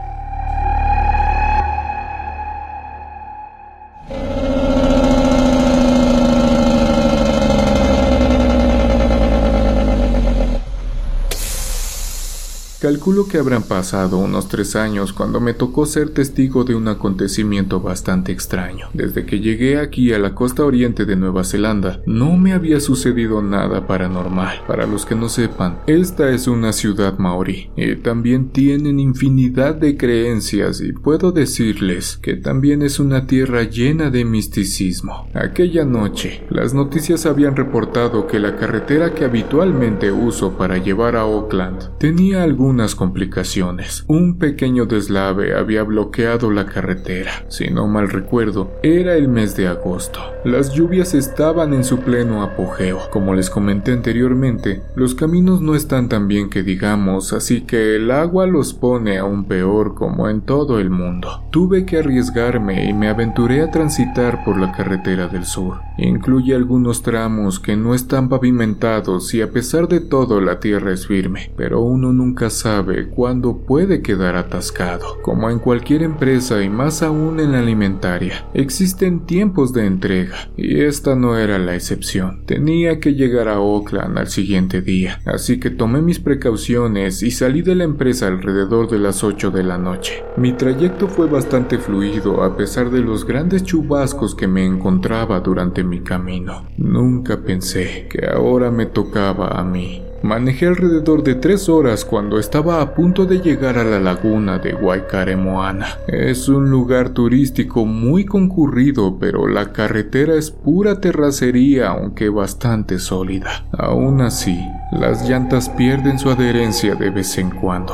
Calculo 12.90 13.28
que 13.28 13.38
habrán 13.38 13.62
pasado 13.62 14.18
unos 14.18 14.48
tres 14.50 14.76
años 14.76 15.14
cuando 15.14 15.40
me 15.40 15.54
tocó 15.54 15.86
ser 15.86 16.10
testigo 16.10 16.64
de 16.64 16.74
un 16.74 16.88
acontecimiento 16.88 17.82
bastante 17.82 18.32
extraño. 18.32 18.88
Desde 18.96 19.28
que 19.28 19.40
llegué 19.42 19.78
aquí 19.78 20.12
a 20.12 20.18
la 20.18 20.34
costa 20.34 20.66
oriente 20.66 21.06
de 21.06 21.16
Nueva 21.16 21.44
Zelanda, 21.44 22.02
no 22.08 22.36
me 22.36 22.52
había 22.52 22.80
sucedido 22.80 23.44
nada 23.44 23.86
paranormal. 23.86 24.64
Para 24.68 24.88
los 24.88 25.06
que 25.06 25.14
no 25.14 25.30
sepan, 25.30 25.82
esta 25.86 26.32
es 26.32 26.48
una 26.48 26.74
ciudad 26.74 27.20
maorí 27.20 27.70
y 27.78 27.92
eh, 27.92 27.96
también 27.96 28.50
tienen 28.50 29.00
infinidad 29.00 29.76
de 29.76 29.96
creencias 29.96 30.82
y 30.82 30.92
puedo 30.92 31.32
decirles 31.32 32.18
que 32.24 32.38
también 32.38 32.82
es 32.82 33.00
una 33.00 33.28
tierra 33.28 33.62
llena 33.66 34.10
de 34.10 34.26
misticismo. 34.26 35.30
Aquella 35.36 35.86
noche, 35.86 36.44
las 36.50 36.74
noticias 36.74 37.28
habían 37.28 37.56
reportado 37.56 38.26
que 38.26 38.40
la 38.40 38.56
carretera 38.56 39.14
que 39.14 39.26
habitualmente 39.26 40.12
uso 40.12 40.58
para 40.58 40.80
llevar 40.80 41.18
a 41.18 41.22
Auckland 41.22 41.96
tenía 42.00 42.42
algún 42.42 42.79
complicaciones. 42.96 44.06
Un 44.08 44.38
pequeño 44.38 44.86
deslave 44.86 45.54
había 45.58 45.84
bloqueado 45.84 46.50
la 46.50 46.66
carretera. 46.66 47.32
Si 47.50 47.70
no 47.70 47.88
mal 47.88 48.10
recuerdo, 48.10 48.72
era 48.84 49.16
el 49.16 49.28
mes 49.28 49.58
de 49.58 49.68
agosto. 49.68 50.20
Las 50.46 50.72
lluvias 50.74 51.14
estaban 51.14 51.74
en 51.74 51.84
su 51.84 52.00
pleno 52.00 52.42
apogeo. 52.42 53.00
Como 53.12 53.34
les 53.36 53.50
comenté 53.50 53.92
anteriormente, 53.92 54.82
los 54.96 55.14
caminos 55.14 55.62
no 55.62 55.76
están 55.76 56.08
tan 56.08 56.28
bien 56.30 56.50
que 56.50 56.64
digamos, 56.64 57.34
así 57.34 57.62
que 57.62 57.96
el 57.98 58.12
agua 58.12 58.48
los 58.48 58.74
pone 58.74 59.18
aún 59.18 59.46
peor 59.46 59.94
como 59.96 60.30
en 60.30 60.42
todo 60.42 60.80
el 60.80 60.90
mundo. 60.90 61.44
Tuve 61.52 61.86
que 61.86 61.98
arriesgarme 61.98 62.86
y 62.90 62.94
me 62.94 63.10
aventuré 63.10 63.62
a 63.62 63.72
transitar 63.72 64.44
por 64.46 64.58
la 64.58 64.72
carretera 64.72 65.28
del 65.28 65.46
sur. 65.46 65.80
Incluye 65.98 66.56
algunos 66.56 67.02
tramos 67.02 67.60
que 67.60 67.76
no 67.76 67.94
están 67.94 68.30
pavimentados 68.30 69.34
y 69.34 69.42
a 69.42 69.52
pesar 69.52 69.90
de 69.90 70.00
todo 70.00 70.40
la 70.40 70.62
tierra 70.62 70.94
es 70.94 71.08
firme, 71.08 71.52
pero 71.58 71.82
uno 71.82 72.14
nunca 72.14 72.50
sabe 72.60 73.08
cuándo 73.10 73.64
puede 73.66 74.02
quedar 74.02 74.36
atascado. 74.36 75.20
Como 75.22 75.50
en 75.50 75.60
cualquier 75.60 76.04
empresa 76.04 76.62
y 76.62 76.70
más 76.70 77.02
aún 77.02 77.40
en 77.40 77.54
la 77.54 77.60
alimentaria, 77.60 78.46
existen 78.54 79.26
tiempos 79.26 79.72
de 79.74 79.86
entrega 79.86 80.36
y 80.58 80.82
esta 80.82 81.16
no 81.16 81.38
era 81.38 81.58
la 81.58 81.76
excepción. 81.76 82.46
Tenía 82.46 83.00
que 83.00 83.14
llegar 83.16 83.48
a 83.48 83.60
Oakland 83.60 84.18
al 84.18 84.28
siguiente 84.28 84.82
día, 84.82 85.20
así 85.26 85.60
que 85.60 85.70
tomé 85.70 86.02
mis 86.02 86.20
precauciones 86.20 87.24
y 87.24 87.32
salí 87.32 87.62
de 87.62 87.76
la 87.76 87.86
empresa 87.86 88.28
alrededor 88.28 88.90
de 88.90 89.00
las 89.00 89.24
8 89.24 89.52
de 89.52 89.64
la 89.64 89.78
noche. 89.78 90.24
Mi 90.38 90.52
trayecto 90.54 91.08
fue 91.08 91.28
bastante 91.28 91.78
fluido 91.78 92.44
a 92.44 92.56
pesar 92.58 92.90
de 92.92 93.00
los 93.00 93.26
grandes 93.26 93.64
chubascos 93.64 94.36
que 94.36 94.48
me 94.48 94.66
encontraba 94.66 95.40
durante 95.40 95.84
mi 95.84 96.02
camino. 96.02 96.68
Nunca 96.78 97.42
pensé 97.44 98.08
que 98.10 98.26
ahora 98.28 98.70
me 98.70 98.86
tocaba 98.86 99.48
a 99.60 99.64
mí. 99.64 100.04
Manejé 100.22 100.68
alrededor 100.68 101.24
de 101.24 101.36
tres 101.36 101.70
horas 101.70 102.04
cuando 102.04 102.40
estaba 102.40 102.82
a 102.82 102.94
punto 102.94 103.26
de 103.26 103.40
llegar 103.40 103.78
a 103.78 103.86
la 103.86 104.00
laguna 104.02 104.60
de 104.60 104.74
Guaycaremoana. 104.74 105.88
Es 106.08 106.50
un 106.50 106.70
lugar 106.70 107.12
turístico 107.12 107.86
muy 107.86 108.26
concurrido, 108.26 109.18
pero 109.18 109.48
la 109.48 109.72
carretera 109.72 110.36
es 110.36 110.52
pura 110.52 111.00
terracería, 111.00 111.90
aunque 111.92 112.28
bastante 112.28 113.00
sólida. 113.00 113.66
Aún 113.72 114.20
así, 114.22 114.60
las 114.92 115.28
llantas 115.30 115.70
pierden 115.70 116.20
su 116.20 116.30
adherencia 116.30 116.96
de 116.96 117.12
vez 117.12 117.38
en 117.38 117.50
cuando, 117.50 117.94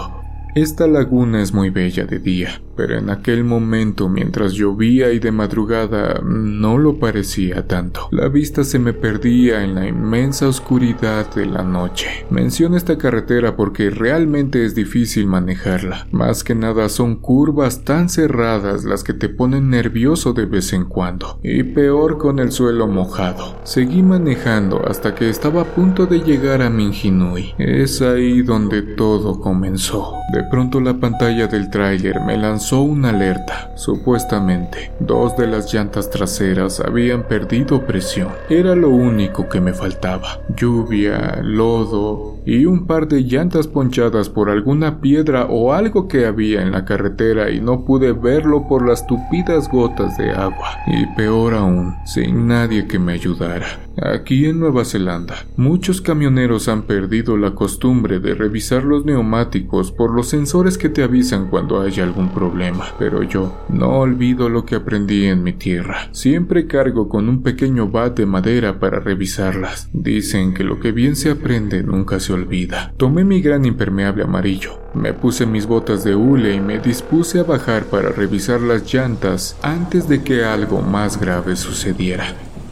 esta 0.56 0.88
laguna 0.88 1.42
es 1.42 1.54
muy 1.54 1.70
bella 1.70 2.06
de 2.06 2.18
día, 2.18 2.62
pero 2.78 2.98
en 2.98 3.10
aquel 3.10 3.44
momento 3.44 4.08
mientras 4.08 4.54
llovía 4.54 5.12
y 5.12 5.20
de 5.20 5.34
madrugada 5.34 6.22
no 6.24 6.78
lo 6.78 6.98
parecía 6.98 7.68
tanto. 7.68 8.08
La 8.12 8.30
vista 8.30 8.64
se 8.64 8.80
me 8.80 8.94
perdía 8.94 9.66
en 9.66 9.76
la 9.76 9.86
inmensa 9.86 10.48
oscuridad 10.48 11.26
de 11.36 11.46
la 11.46 11.62
noche. 11.62 12.06
Menciono 12.30 12.78
esta 12.78 12.98
carretera 12.98 13.58
porque 13.58 13.90
realmente 13.90 14.64
es 14.64 14.76
difícil 14.76 15.28
manejarla. 15.28 16.08
Más 16.12 16.46
que 16.46 16.56
nada 16.56 16.88
son 16.88 17.18
curvas 17.18 17.84
tan 17.84 18.08
cerradas 18.08 18.86
las 18.86 19.04
que 19.04 19.12
te 19.14 19.28
ponen 19.28 19.70
nervioso 19.70 20.32
de 20.32 20.46
vez 20.46 20.72
en 20.72 20.86
cuando, 20.86 21.38
y 21.44 21.64
peor 21.64 22.18
con 22.18 22.40
el 22.40 22.54
suelo 22.54 22.88
mojado. 22.88 23.60
Seguí 23.64 24.04
manejando 24.04 24.88
hasta 24.88 25.16
que 25.16 25.28
estaba 25.30 25.64
a 25.64 25.76
punto 25.76 26.06
de 26.06 26.22
llegar 26.22 26.62
a 26.62 26.70
Minjinui. 26.70 27.56
Es 27.58 28.02
ahí 28.02 28.42
donde 28.42 28.82
todo 28.84 29.42
comenzó 29.42 30.14
pronto 30.46 30.80
la 30.80 30.94
pantalla 30.94 31.48
del 31.48 31.70
tráiler 31.70 32.22
me 32.22 32.38
lanzó 32.38 32.82
una 32.82 33.10
alerta. 33.10 33.72
Supuestamente, 33.76 34.92
dos 35.00 35.36
de 35.38 35.48
las 35.48 35.74
llantas 35.74 36.10
traseras 36.10 36.80
habían 36.80 37.28
perdido 37.28 37.86
presión. 37.86 38.30
Era 38.50 38.76
lo 38.76 38.90
único 38.90 39.50
que 39.50 39.60
me 39.62 39.74
faltaba. 39.74 40.40
Lluvia, 40.56 41.40
lodo 41.42 42.36
y 42.46 42.66
un 42.66 42.86
par 42.86 43.08
de 43.08 43.22
llantas 43.22 43.68
ponchadas 43.68 44.30
por 44.30 44.50
alguna 44.50 45.02
piedra 45.02 45.48
o 45.50 45.74
algo 45.74 46.08
que 46.08 46.26
había 46.28 46.62
en 46.62 46.72
la 46.72 46.86
carretera 46.86 47.50
y 47.50 47.60
no 47.60 47.86
pude 47.86 48.14
verlo 48.14 48.68
por 48.68 48.88
las 48.88 49.08
tupidas 49.08 49.70
gotas 49.70 50.18
de 50.18 50.32
agua. 50.32 50.78
Y 50.88 51.06
peor 51.16 51.54
aún, 51.56 51.96
sin 52.06 52.48
nadie 52.48 52.88
que 52.88 53.00
me 53.00 53.14
ayudara. 53.14 53.66
Aquí 54.04 54.46
en 54.46 54.60
Nueva 54.60 54.84
Zelanda, 54.84 55.36
muchos 55.56 56.02
camioneros 56.02 56.68
han 56.68 56.84
perdido 56.84 57.38
la 57.38 57.52
costumbre 57.52 58.20
de 58.20 58.36
revisar 58.36 58.84
los 58.84 59.06
neumáticos 59.06 59.92
por 59.94 60.14
los 60.14 60.34
sensores 60.36 60.78
que 60.78 60.90
te 60.90 61.02
avisan 61.02 61.48
cuando 61.48 61.80
haya 61.80 62.04
algún 62.04 62.28
problema, 62.30 62.88
pero 63.00 63.24
yo 63.24 63.58
no 63.70 63.98
olvido 64.00 64.50
lo 64.50 64.66
que 64.66 64.76
aprendí 64.76 65.28
en 65.28 65.44
mi 65.46 65.54
tierra. 65.54 66.10
Siempre 66.12 66.68
cargo 66.68 67.08
con 67.08 67.30
un 67.30 67.42
pequeño 67.42 67.88
bat 67.88 68.18
de 68.18 68.26
madera 68.26 68.78
para 68.78 69.00
revisarlas. 69.00 69.88
Dicen 69.94 70.54
que 70.54 70.66
lo 70.66 70.82
que 70.82 70.92
bien 70.92 71.16
se 71.16 71.32
aprende 71.32 71.84
nunca 71.84 72.20
se 72.20 72.34
olvida. 72.34 72.92
Tomé 72.98 73.24
mi 73.24 73.40
gran 73.42 73.64
impermeable 73.64 74.24
amarillo, 74.24 74.78
me 74.94 75.14
puse 75.14 75.46
mis 75.46 75.68
botas 75.68 76.04
de 76.04 76.16
hule 76.18 76.54
y 76.54 76.60
me 76.60 76.80
dispuse 76.80 77.40
a 77.40 77.44
bajar 77.44 77.86
para 77.86 78.10
revisar 78.10 78.60
las 78.60 78.94
llantas 78.94 79.58
antes 79.64 80.10
de 80.10 80.22
que 80.22 80.44
algo 80.44 80.82
más 80.82 81.18
grave 81.18 81.56
sucediera. 81.56 82.26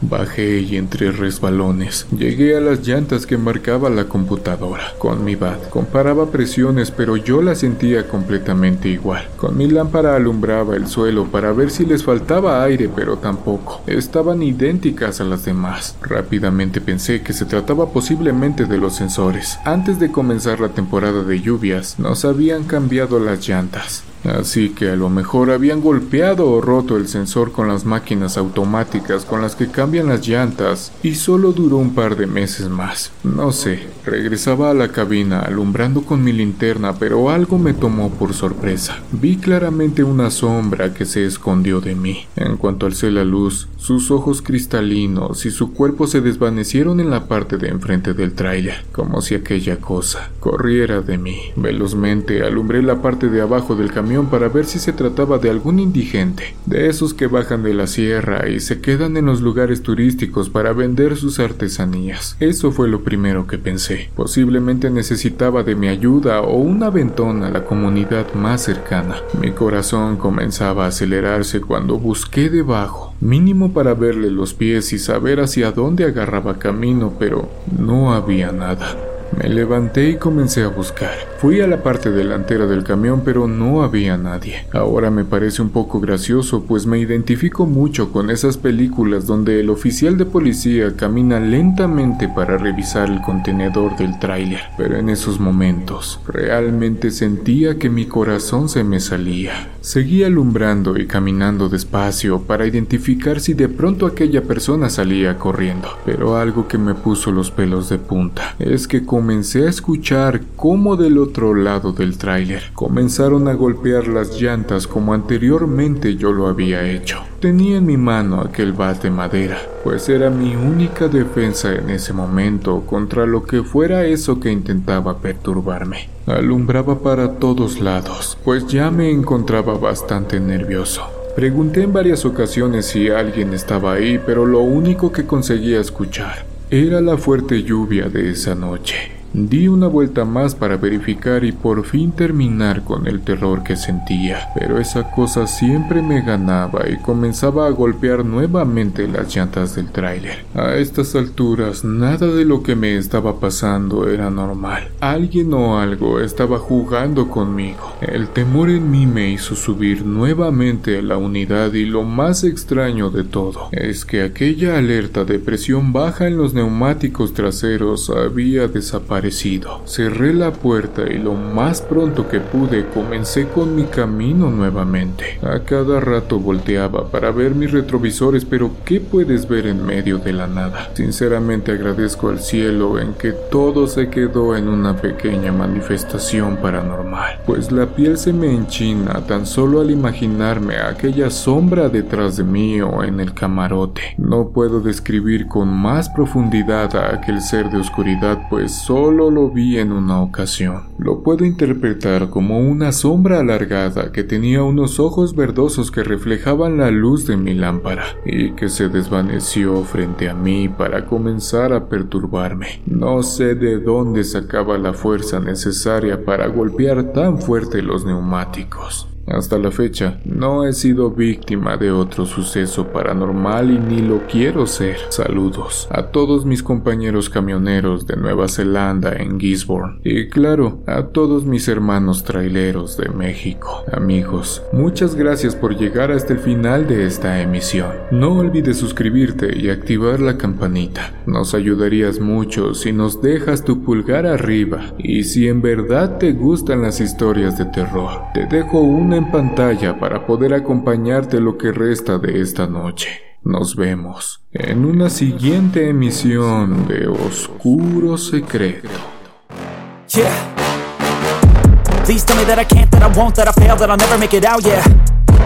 Bajé 0.08 0.60
y 0.60 0.76
entre 0.76 1.10
resbalones. 1.12 2.06
Llegué 2.16 2.56
a 2.56 2.60
las 2.60 2.86
llantas 2.86 3.26
que 3.26 3.38
marcaba 3.38 3.88
la 3.88 4.04
computadora. 4.04 4.92
Con 4.98 5.24
mi 5.24 5.34
bat 5.34 5.70
comparaba 5.70 6.30
presiones, 6.30 6.90
pero 6.90 7.16
yo 7.16 7.40
la 7.42 7.54
sentía 7.54 8.06
completamente 8.08 8.88
igual. 8.88 9.26
Con 9.38 9.56
mi 9.56 9.66
lámpara 9.68 10.14
alumbraba 10.14 10.76
el 10.76 10.86
suelo 10.88 11.24
para 11.24 11.52
ver 11.52 11.70
si 11.70 11.86
les 11.86 12.04
faltaba 12.04 12.62
aire, 12.62 12.88
pero 12.94 13.16
tampoco. 13.18 13.80
Estaban 13.86 14.42
idénticas 14.42 15.20
a 15.20 15.24
las 15.24 15.44
demás. 15.46 15.96
Rápidamente 16.02 16.80
pensé 16.82 17.22
que 17.22 17.32
se 17.32 17.46
trataba 17.46 17.90
posiblemente 17.92 18.66
de 18.66 18.76
los 18.78 18.96
sensores. 18.96 19.58
Antes 19.64 19.98
de 19.98 20.12
comenzar 20.12 20.60
la 20.60 20.68
temporada 20.70 21.22
de 21.24 21.40
lluvias, 21.40 21.98
nos 21.98 22.24
habían 22.26 22.64
cambiado 22.64 23.18
las 23.20 23.46
llantas. 23.48 24.04
Así 24.24 24.70
que 24.70 24.90
a 24.90 24.96
lo 24.96 25.10
mejor 25.10 25.50
habían 25.50 25.82
golpeado 25.82 26.48
o 26.50 26.60
roto 26.62 26.96
el 26.96 27.08
sensor 27.08 27.52
con 27.52 27.68
las 27.68 27.84
máquinas 27.84 28.38
automáticas 28.38 29.24
con 29.26 29.42
las 29.42 29.54
que 29.54 29.68
cambian 29.70 30.06
las 30.08 30.26
llantas 30.26 30.92
y 31.02 31.14
solo 31.16 31.52
duró 31.52 31.76
un 31.76 31.94
par 31.94 32.16
de 32.16 32.26
meses 32.26 32.68
más. 32.70 33.12
No 33.22 33.52
sé, 33.52 33.86
regresaba 34.06 34.70
a 34.70 34.74
la 34.74 34.88
cabina 34.88 35.40
alumbrando 35.40 36.02
con 36.02 36.24
mi 36.24 36.32
linterna 36.32 36.94
pero 36.98 37.28
algo 37.30 37.58
me 37.58 37.74
tomó 37.74 38.10
por 38.10 38.32
sorpresa. 38.32 38.96
Vi 39.12 39.36
claramente 39.36 40.02
una 40.04 40.30
sombra 40.30 40.94
que 40.94 41.04
se 41.04 41.26
escondió 41.26 41.80
de 41.82 41.94
mí. 41.94 42.26
En 42.36 42.56
cuanto 42.56 42.86
alcé 42.86 43.10
la 43.10 43.24
luz, 43.24 43.68
sus 43.76 44.10
ojos 44.10 44.40
cristalinos 44.40 45.44
y 45.44 45.50
su 45.50 45.72
cuerpo 45.74 46.06
se 46.06 46.22
desvanecieron 46.22 46.98
en 47.00 47.10
la 47.10 47.28
parte 47.28 47.58
de 47.58 47.68
enfrente 47.68 48.14
del 48.14 48.32
tráiler, 48.32 48.86
como 48.92 49.20
si 49.20 49.34
aquella 49.34 49.76
cosa 49.80 50.30
corriera 50.40 51.02
de 51.02 51.18
mí. 51.18 51.38
Velozmente 51.56 52.42
alumbré 52.42 52.82
la 52.82 53.02
parte 53.02 53.28
de 53.28 53.42
abajo 53.42 53.74
del 53.76 53.92
camino 53.92 54.13
para 54.22 54.48
ver 54.48 54.64
si 54.66 54.78
se 54.78 54.92
trataba 54.92 55.38
de 55.38 55.50
algún 55.50 55.80
indigente, 55.80 56.54
de 56.66 56.88
esos 56.88 57.12
que 57.14 57.26
bajan 57.26 57.62
de 57.64 57.74
la 57.74 57.86
sierra 57.88 58.48
y 58.48 58.60
se 58.60 58.80
quedan 58.80 59.16
en 59.16 59.26
los 59.26 59.40
lugares 59.40 59.82
turísticos 59.82 60.48
para 60.48 60.72
vender 60.72 61.16
sus 61.16 61.40
artesanías. 61.40 62.36
Eso 62.40 62.70
fue 62.70 62.88
lo 62.88 63.02
primero 63.02 63.46
que 63.46 63.58
pensé. 63.58 64.10
Posiblemente 64.14 64.90
necesitaba 64.90 65.64
de 65.64 65.74
mi 65.74 65.88
ayuda 65.88 66.40
o 66.42 66.56
un 66.56 66.82
aventón 66.82 67.42
a 67.42 67.50
la 67.50 67.64
comunidad 67.64 68.32
más 68.34 68.62
cercana. 68.62 69.16
Mi 69.40 69.50
corazón 69.50 70.16
comenzaba 70.16 70.84
a 70.84 70.88
acelerarse 70.88 71.60
cuando 71.60 71.98
busqué 71.98 72.48
debajo, 72.50 73.14
mínimo 73.20 73.72
para 73.72 73.94
verle 73.94 74.30
los 74.30 74.54
pies 74.54 74.92
y 74.92 74.98
saber 74.98 75.40
hacia 75.40 75.72
dónde 75.72 76.04
agarraba 76.04 76.58
camino, 76.58 77.14
pero 77.18 77.50
no 77.76 78.12
había 78.14 78.52
nada. 78.52 78.96
Me 79.36 79.48
levanté 79.48 80.10
y 80.10 80.16
comencé 80.16 80.62
a 80.62 80.68
buscar. 80.68 81.10
Fui 81.38 81.60
a 81.60 81.66
la 81.66 81.82
parte 81.82 82.10
delantera 82.10 82.66
del 82.66 82.84
camión 82.84 83.22
pero 83.24 83.48
no 83.48 83.82
había 83.82 84.16
nadie. 84.16 84.66
Ahora 84.72 85.10
me 85.10 85.24
parece 85.24 85.60
un 85.60 85.70
poco 85.70 86.00
gracioso 86.00 86.62
pues 86.64 86.86
me 86.86 86.98
identifico 86.98 87.66
mucho 87.66 88.12
con 88.12 88.30
esas 88.30 88.56
películas 88.56 89.26
donde 89.26 89.60
el 89.60 89.70
oficial 89.70 90.16
de 90.16 90.24
policía 90.26 90.96
camina 90.96 91.40
lentamente 91.40 92.28
para 92.28 92.56
revisar 92.58 93.10
el 93.10 93.20
contenedor 93.22 93.96
del 93.96 94.18
tráiler. 94.20 94.60
Pero 94.78 94.96
en 94.98 95.08
esos 95.10 95.40
momentos 95.40 96.20
realmente 96.28 97.10
sentía 97.10 97.76
que 97.76 97.90
mi 97.90 98.06
corazón 98.06 98.68
se 98.68 98.84
me 98.84 99.00
salía. 99.00 99.68
Seguí 99.80 100.22
alumbrando 100.24 100.96
y 100.98 101.06
caminando 101.06 101.68
despacio 101.68 102.40
para 102.42 102.66
identificar 102.66 103.40
si 103.40 103.52
de 103.54 103.68
pronto 103.68 104.06
aquella 104.06 104.42
persona 104.44 104.88
salía 104.90 105.38
corriendo. 105.38 105.88
Pero 106.06 106.36
algo 106.38 106.68
que 106.68 106.78
me 106.78 106.94
puso 106.94 107.32
los 107.32 107.50
pelos 107.50 107.88
de 107.90 107.98
punta 107.98 108.54
es 108.60 108.86
que 108.86 109.04
como 109.04 109.23
comencé 109.24 109.64
a 109.64 109.70
escuchar 109.70 110.42
cómo 110.54 110.96
del 110.96 111.16
otro 111.16 111.54
lado 111.54 111.92
del 111.92 112.18
tráiler 112.18 112.62
comenzaron 112.74 113.48
a 113.48 113.54
golpear 113.54 114.06
las 114.06 114.38
llantas 114.38 114.86
como 114.86 115.14
anteriormente 115.14 116.16
yo 116.16 116.30
lo 116.30 116.46
había 116.46 116.84
hecho. 116.90 117.20
Tenía 117.40 117.78
en 117.78 117.86
mi 117.86 117.96
mano 117.96 118.42
aquel 118.42 118.74
bat 118.74 119.00
de 119.02 119.08
madera, 119.10 119.56
pues 119.82 120.10
era 120.10 120.28
mi 120.28 120.54
única 120.56 121.08
defensa 121.08 121.74
en 121.74 121.88
ese 121.88 122.12
momento 122.12 122.82
contra 122.82 123.24
lo 123.24 123.44
que 123.44 123.62
fuera 123.62 124.04
eso 124.04 124.40
que 124.40 124.52
intentaba 124.52 125.16
perturbarme. 125.20 126.10
Alumbraba 126.26 126.98
para 126.98 127.36
todos 127.38 127.80
lados, 127.80 128.36
pues 128.44 128.66
ya 128.66 128.90
me 128.90 129.10
encontraba 129.10 129.78
bastante 129.78 130.38
nervioso. 130.38 131.02
Pregunté 131.34 131.84
en 131.84 131.94
varias 131.94 132.26
ocasiones 132.26 132.84
si 132.88 133.08
alguien 133.08 133.54
estaba 133.54 133.94
ahí, 133.94 134.20
pero 134.26 134.44
lo 134.44 134.60
único 134.60 135.12
que 135.12 135.24
conseguía 135.24 135.80
escuchar 135.80 136.52
era 136.76 137.00
la 137.00 137.16
fuerte 137.16 137.62
lluvia 137.62 138.08
de 138.08 138.30
esa 138.30 138.52
noche. 138.56 139.12
Di 139.36 139.66
una 139.66 139.88
vuelta 139.88 140.24
más 140.24 140.54
para 140.54 140.76
verificar 140.76 141.42
y 141.42 141.50
por 141.50 141.84
fin 141.84 142.12
terminar 142.12 142.84
con 142.84 143.08
el 143.08 143.20
terror 143.22 143.64
que 143.64 143.74
sentía, 143.74 144.46
pero 144.56 144.78
esa 144.78 145.10
cosa 145.10 145.48
siempre 145.48 146.02
me 146.02 146.22
ganaba 146.22 146.88
y 146.88 146.98
comenzaba 146.98 147.66
a 147.66 147.70
golpear 147.70 148.24
nuevamente 148.24 149.08
las 149.08 149.34
llantas 149.34 149.74
del 149.74 149.90
tráiler. 149.90 150.44
A 150.54 150.76
estas 150.76 151.16
alturas 151.16 151.84
nada 151.84 152.28
de 152.28 152.44
lo 152.44 152.62
que 152.62 152.76
me 152.76 152.96
estaba 152.96 153.40
pasando 153.40 154.08
era 154.08 154.30
normal. 154.30 154.92
Alguien 155.00 155.52
o 155.52 155.80
algo 155.80 156.20
estaba 156.20 156.60
jugando 156.60 157.28
conmigo. 157.28 157.92
El 158.02 158.28
temor 158.28 158.70
en 158.70 158.88
mí 158.88 159.04
me 159.06 159.30
hizo 159.32 159.56
subir 159.56 160.06
nuevamente 160.06 160.98
a 160.98 161.02
la 161.02 161.16
unidad 161.16 161.72
y 161.72 161.86
lo 161.86 162.04
más 162.04 162.44
extraño 162.44 163.10
de 163.10 163.24
todo 163.24 163.66
es 163.72 164.04
que 164.04 164.22
aquella 164.22 164.78
alerta 164.78 165.24
de 165.24 165.40
presión 165.40 165.92
baja 165.92 166.28
en 166.28 166.36
los 166.36 166.54
neumáticos 166.54 167.34
traseros 167.34 168.10
había 168.10 168.68
desaparecido 168.68 169.23
Cerré 169.32 170.34
la 170.34 170.50
puerta 170.50 171.02
y 171.10 171.16
lo 171.16 171.32
más 171.32 171.80
pronto 171.80 172.28
que 172.28 172.40
pude 172.40 172.86
comencé 172.92 173.46
con 173.48 173.74
mi 173.74 173.84
camino 173.84 174.50
nuevamente. 174.50 175.38
A 175.42 175.60
cada 175.60 175.98
rato 175.98 176.38
volteaba 176.38 177.10
para 177.10 177.30
ver 177.30 177.54
mis 177.54 177.70
retrovisores, 177.70 178.44
pero 178.44 178.70
¿qué 178.84 179.00
puedes 179.00 179.48
ver 179.48 179.66
en 179.66 179.84
medio 179.86 180.18
de 180.18 180.34
la 180.34 180.46
nada? 180.46 180.90
Sinceramente 180.92 181.72
agradezco 181.72 182.28
al 182.28 182.40
cielo 182.40 182.98
en 183.00 183.14
que 183.14 183.32
todo 183.32 183.86
se 183.86 184.10
quedó 184.10 184.56
en 184.56 184.68
una 184.68 184.96
pequeña 184.96 185.52
manifestación 185.52 186.56
paranormal, 186.56 187.40
pues 187.46 187.72
la 187.72 187.86
piel 187.86 188.18
se 188.18 188.32
me 188.34 188.50
enchina 188.52 189.22
tan 189.26 189.46
solo 189.46 189.80
al 189.80 189.90
imaginarme 189.90 190.76
aquella 190.76 191.30
sombra 191.30 191.88
detrás 191.88 192.36
de 192.36 192.44
mí 192.44 192.80
o 192.82 193.02
en 193.02 193.20
el 193.20 193.32
camarote. 193.32 194.14
No 194.18 194.48
puedo 194.50 194.80
describir 194.80 195.48
con 195.48 195.68
más 195.68 196.10
profundidad 196.10 196.94
a 196.94 197.14
aquel 197.14 197.40
ser 197.40 197.70
de 197.70 197.78
oscuridad, 197.78 198.38
pues 198.50 198.70
solo 198.74 199.13
lo 199.16 199.48
vi 199.50 199.78
en 199.78 199.92
una 199.92 200.20
ocasión. 200.22 200.88
Lo 200.98 201.22
puedo 201.22 201.44
interpretar 201.44 202.30
como 202.30 202.58
una 202.58 202.92
sombra 202.92 203.40
alargada 203.40 204.12
que 204.12 204.24
tenía 204.24 204.62
unos 204.62 204.98
ojos 204.98 205.34
verdosos 205.36 205.90
que 205.90 206.02
reflejaban 206.02 206.78
la 206.78 206.90
luz 206.90 207.26
de 207.26 207.36
mi 207.36 207.54
lámpara 207.54 208.04
y 208.24 208.52
que 208.52 208.68
se 208.68 208.88
desvaneció 208.88 209.82
frente 209.84 210.28
a 210.28 210.34
mí 210.34 210.68
para 210.68 211.06
comenzar 211.06 211.72
a 211.72 211.88
perturbarme. 211.88 212.82
No 212.86 213.22
sé 213.22 213.54
de 213.54 213.78
dónde 213.78 214.24
sacaba 214.24 214.78
la 214.78 214.92
fuerza 214.92 215.38
necesaria 215.40 216.24
para 216.24 216.48
golpear 216.48 217.12
tan 217.12 217.38
fuerte 217.38 217.82
los 217.82 218.04
neumáticos. 218.04 219.08
Hasta 219.26 219.58
la 219.58 219.70
fecha, 219.70 220.20
no 220.24 220.66
he 220.66 220.72
sido 220.72 221.10
víctima 221.10 221.76
de 221.76 221.90
otro 221.90 222.26
suceso 222.26 222.88
paranormal 222.88 223.70
y 223.70 223.78
ni 223.78 224.02
lo 224.02 224.26
quiero 224.26 224.66
ser. 224.66 224.96
Saludos 225.08 225.88
a 225.90 226.08
todos 226.08 226.44
mis 226.44 226.62
compañeros 226.62 227.30
camioneros 227.30 228.06
de 228.06 228.16
Nueva 228.16 228.48
Zelanda 228.48 229.14
en 229.14 229.40
Gisborne 229.40 229.98
y 230.04 230.28
claro, 230.28 230.82
a 230.86 231.04
todos 231.06 231.46
mis 231.46 231.68
hermanos 231.68 232.24
traileros 232.24 232.98
de 232.98 233.08
México. 233.08 233.84
Amigos, 233.90 234.62
muchas 234.72 235.14
gracias 235.14 235.56
por 235.56 235.76
llegar 235.76 236.12
hasta 236.12 236.34
el 236.34 236.38
final 236.40 236.86
de 236.86 237.06
esta 237.06 237.40
emisión. 237.40 237.92
No 238.10 238.34
olvides 238.34 238.76
suscribirte 238.76 239.56
y 239.58 239.70
activar 239.70 240.20
la 240.20 240.36
campanita. 240.36 241.14
Nos 241.26 241.54
ayudarías 241.54 242.20
mucho 242.20 242.74
si 242.74 242.92
nos 242.92 243.22
dejas 243.22 243.64
tu 243.64 243.82
pulgar 243.84 244.26
arriba 244.26 244.82
y 244.98 245.24
si 245.24 245.48
en 245.48 245.62
verdad 245.62 246.18
te 246.18 246.32
gustan 246.32 246.82
las 246.82 247.00
historias 247.00 247.56
de 247.56 247.64
terror. 247.66 248.10
Te 248.34 248.44
dejo 248.46 248.80
una 248.80 249.13
en 249.16 249.30
pantalla 249.30 249.98
para 249.98 250.26
poder 250.26 250.54
acompañarte 250.54 251.40
lo 251.40 251.56
que 251.56 251.72
resta 251.72 252.18
de 252.18 252.40
esta 252.40 252.66
noche. 252.66 253.08
Nos 253.42 253.76
vemos 253.76 254.42
en 254.52 254.84
una 254.84 255.10
siguiente 255.10 255.88
emisión 255.88 256.86
de 256.88 257.06
Oscuro 257.06 258.16
Secreto. 258.16 258.88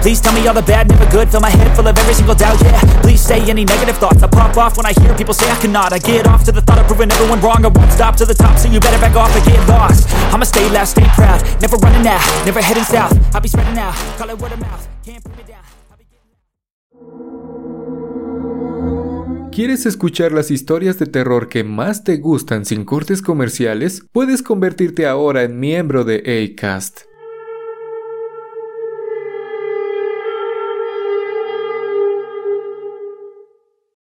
Please 0.02 0.20
tell 0.20 0.32
me 0.32 0.46
all 0.46 0.54
the 0.54 0.62
bad, 0.62 0.88
never 0.88 1.06
good. 1.10 1.28
Fill 1.28 1.40
my 1.40 1.50
head 1.50 1.74
full 1.74 1.86
of 1.86 1.98
every 1.98 2.14
single 2.14 2.34
doubt, 2.34 2.60
yeah. 2.62 2.78
Please 3.02 3.20
say 3.20 3.40
any 3.50 3.64
negative 3.64 3.96
thoughts. 3.98 4.22
I 4.22 4.28
pop 4.28 4.56
off 4.56 4.76
when 4.76 4.86
I 4.86 4.92
hear 5.00 5.12
people 5.16 5.34
say 5.34 5.50
I 5.50 5.56
cannot. 5.56 5.92
I 5.92 5.98
get 5.98 6.26
off 6.28 6.44
to 6.44 6.52
the 6.52 6.60
thought 6.62 6.78
of 6.78 6.86
proving 6.86 7.10
everyone 7.10 7.40
wrong. 7.40 7.64
I 7.64 7.68
won't 7.68 7.92
stop 7.92 8.14
to 8.18 8.24
the 8.24 8.34
top, 8.34 8.56
so 8.58 8.68
you 8.68 8.78
better 8.78 9.00
back 9.00 9.16
off 9.16 9.34
again 9.34 9.58
get 9.58 9.68
lost. 9.68 10.06
I'ma 10.32 10.44
stay 10.44 10.68
loud, 10.70 10.86
stay 10.86 11.06
proud. 11.14 11.42
Never 11.60 11.76
running 11.78 12.06
out, 12.06 12.22
never 12.46 12.60
heading 12.62 12.84
south. 12.84 13.12
I'll 13.34 13.40
be 13.40 13.48
spreading 13.48 13.76
out, 13.78 13.94
call 14.18 14.30
it 14.30 14.38
word 14.38 14.52
of 14.52 14.60
mouth. 14.60 14.86
Can't 15.04 15.22
put 15.24 15.36
me 15.36 15.42
down. 15.48 15.56
¿Quieres 19.50 19.86
escuchar 19.86 20.30
las 20.30 20.52
historias 20.52 21.00
de 21.00 21.06
terror 21.06 21.48
que 21.48 21.64
más 21.64 22.04
te 22.04 22.18
gustan 22.18 22.64
sin 22.64 22.84
cortes 22.84 23.22
comerciales? 23.22 24.04
Puedes 24.12 24.42
convertirte 24.44 25.08
ahora 25.08 25.42
en 25.42 25.58
miembro 25.58 26.04
de 26.04 26.52
ACAST. 26.54 27.07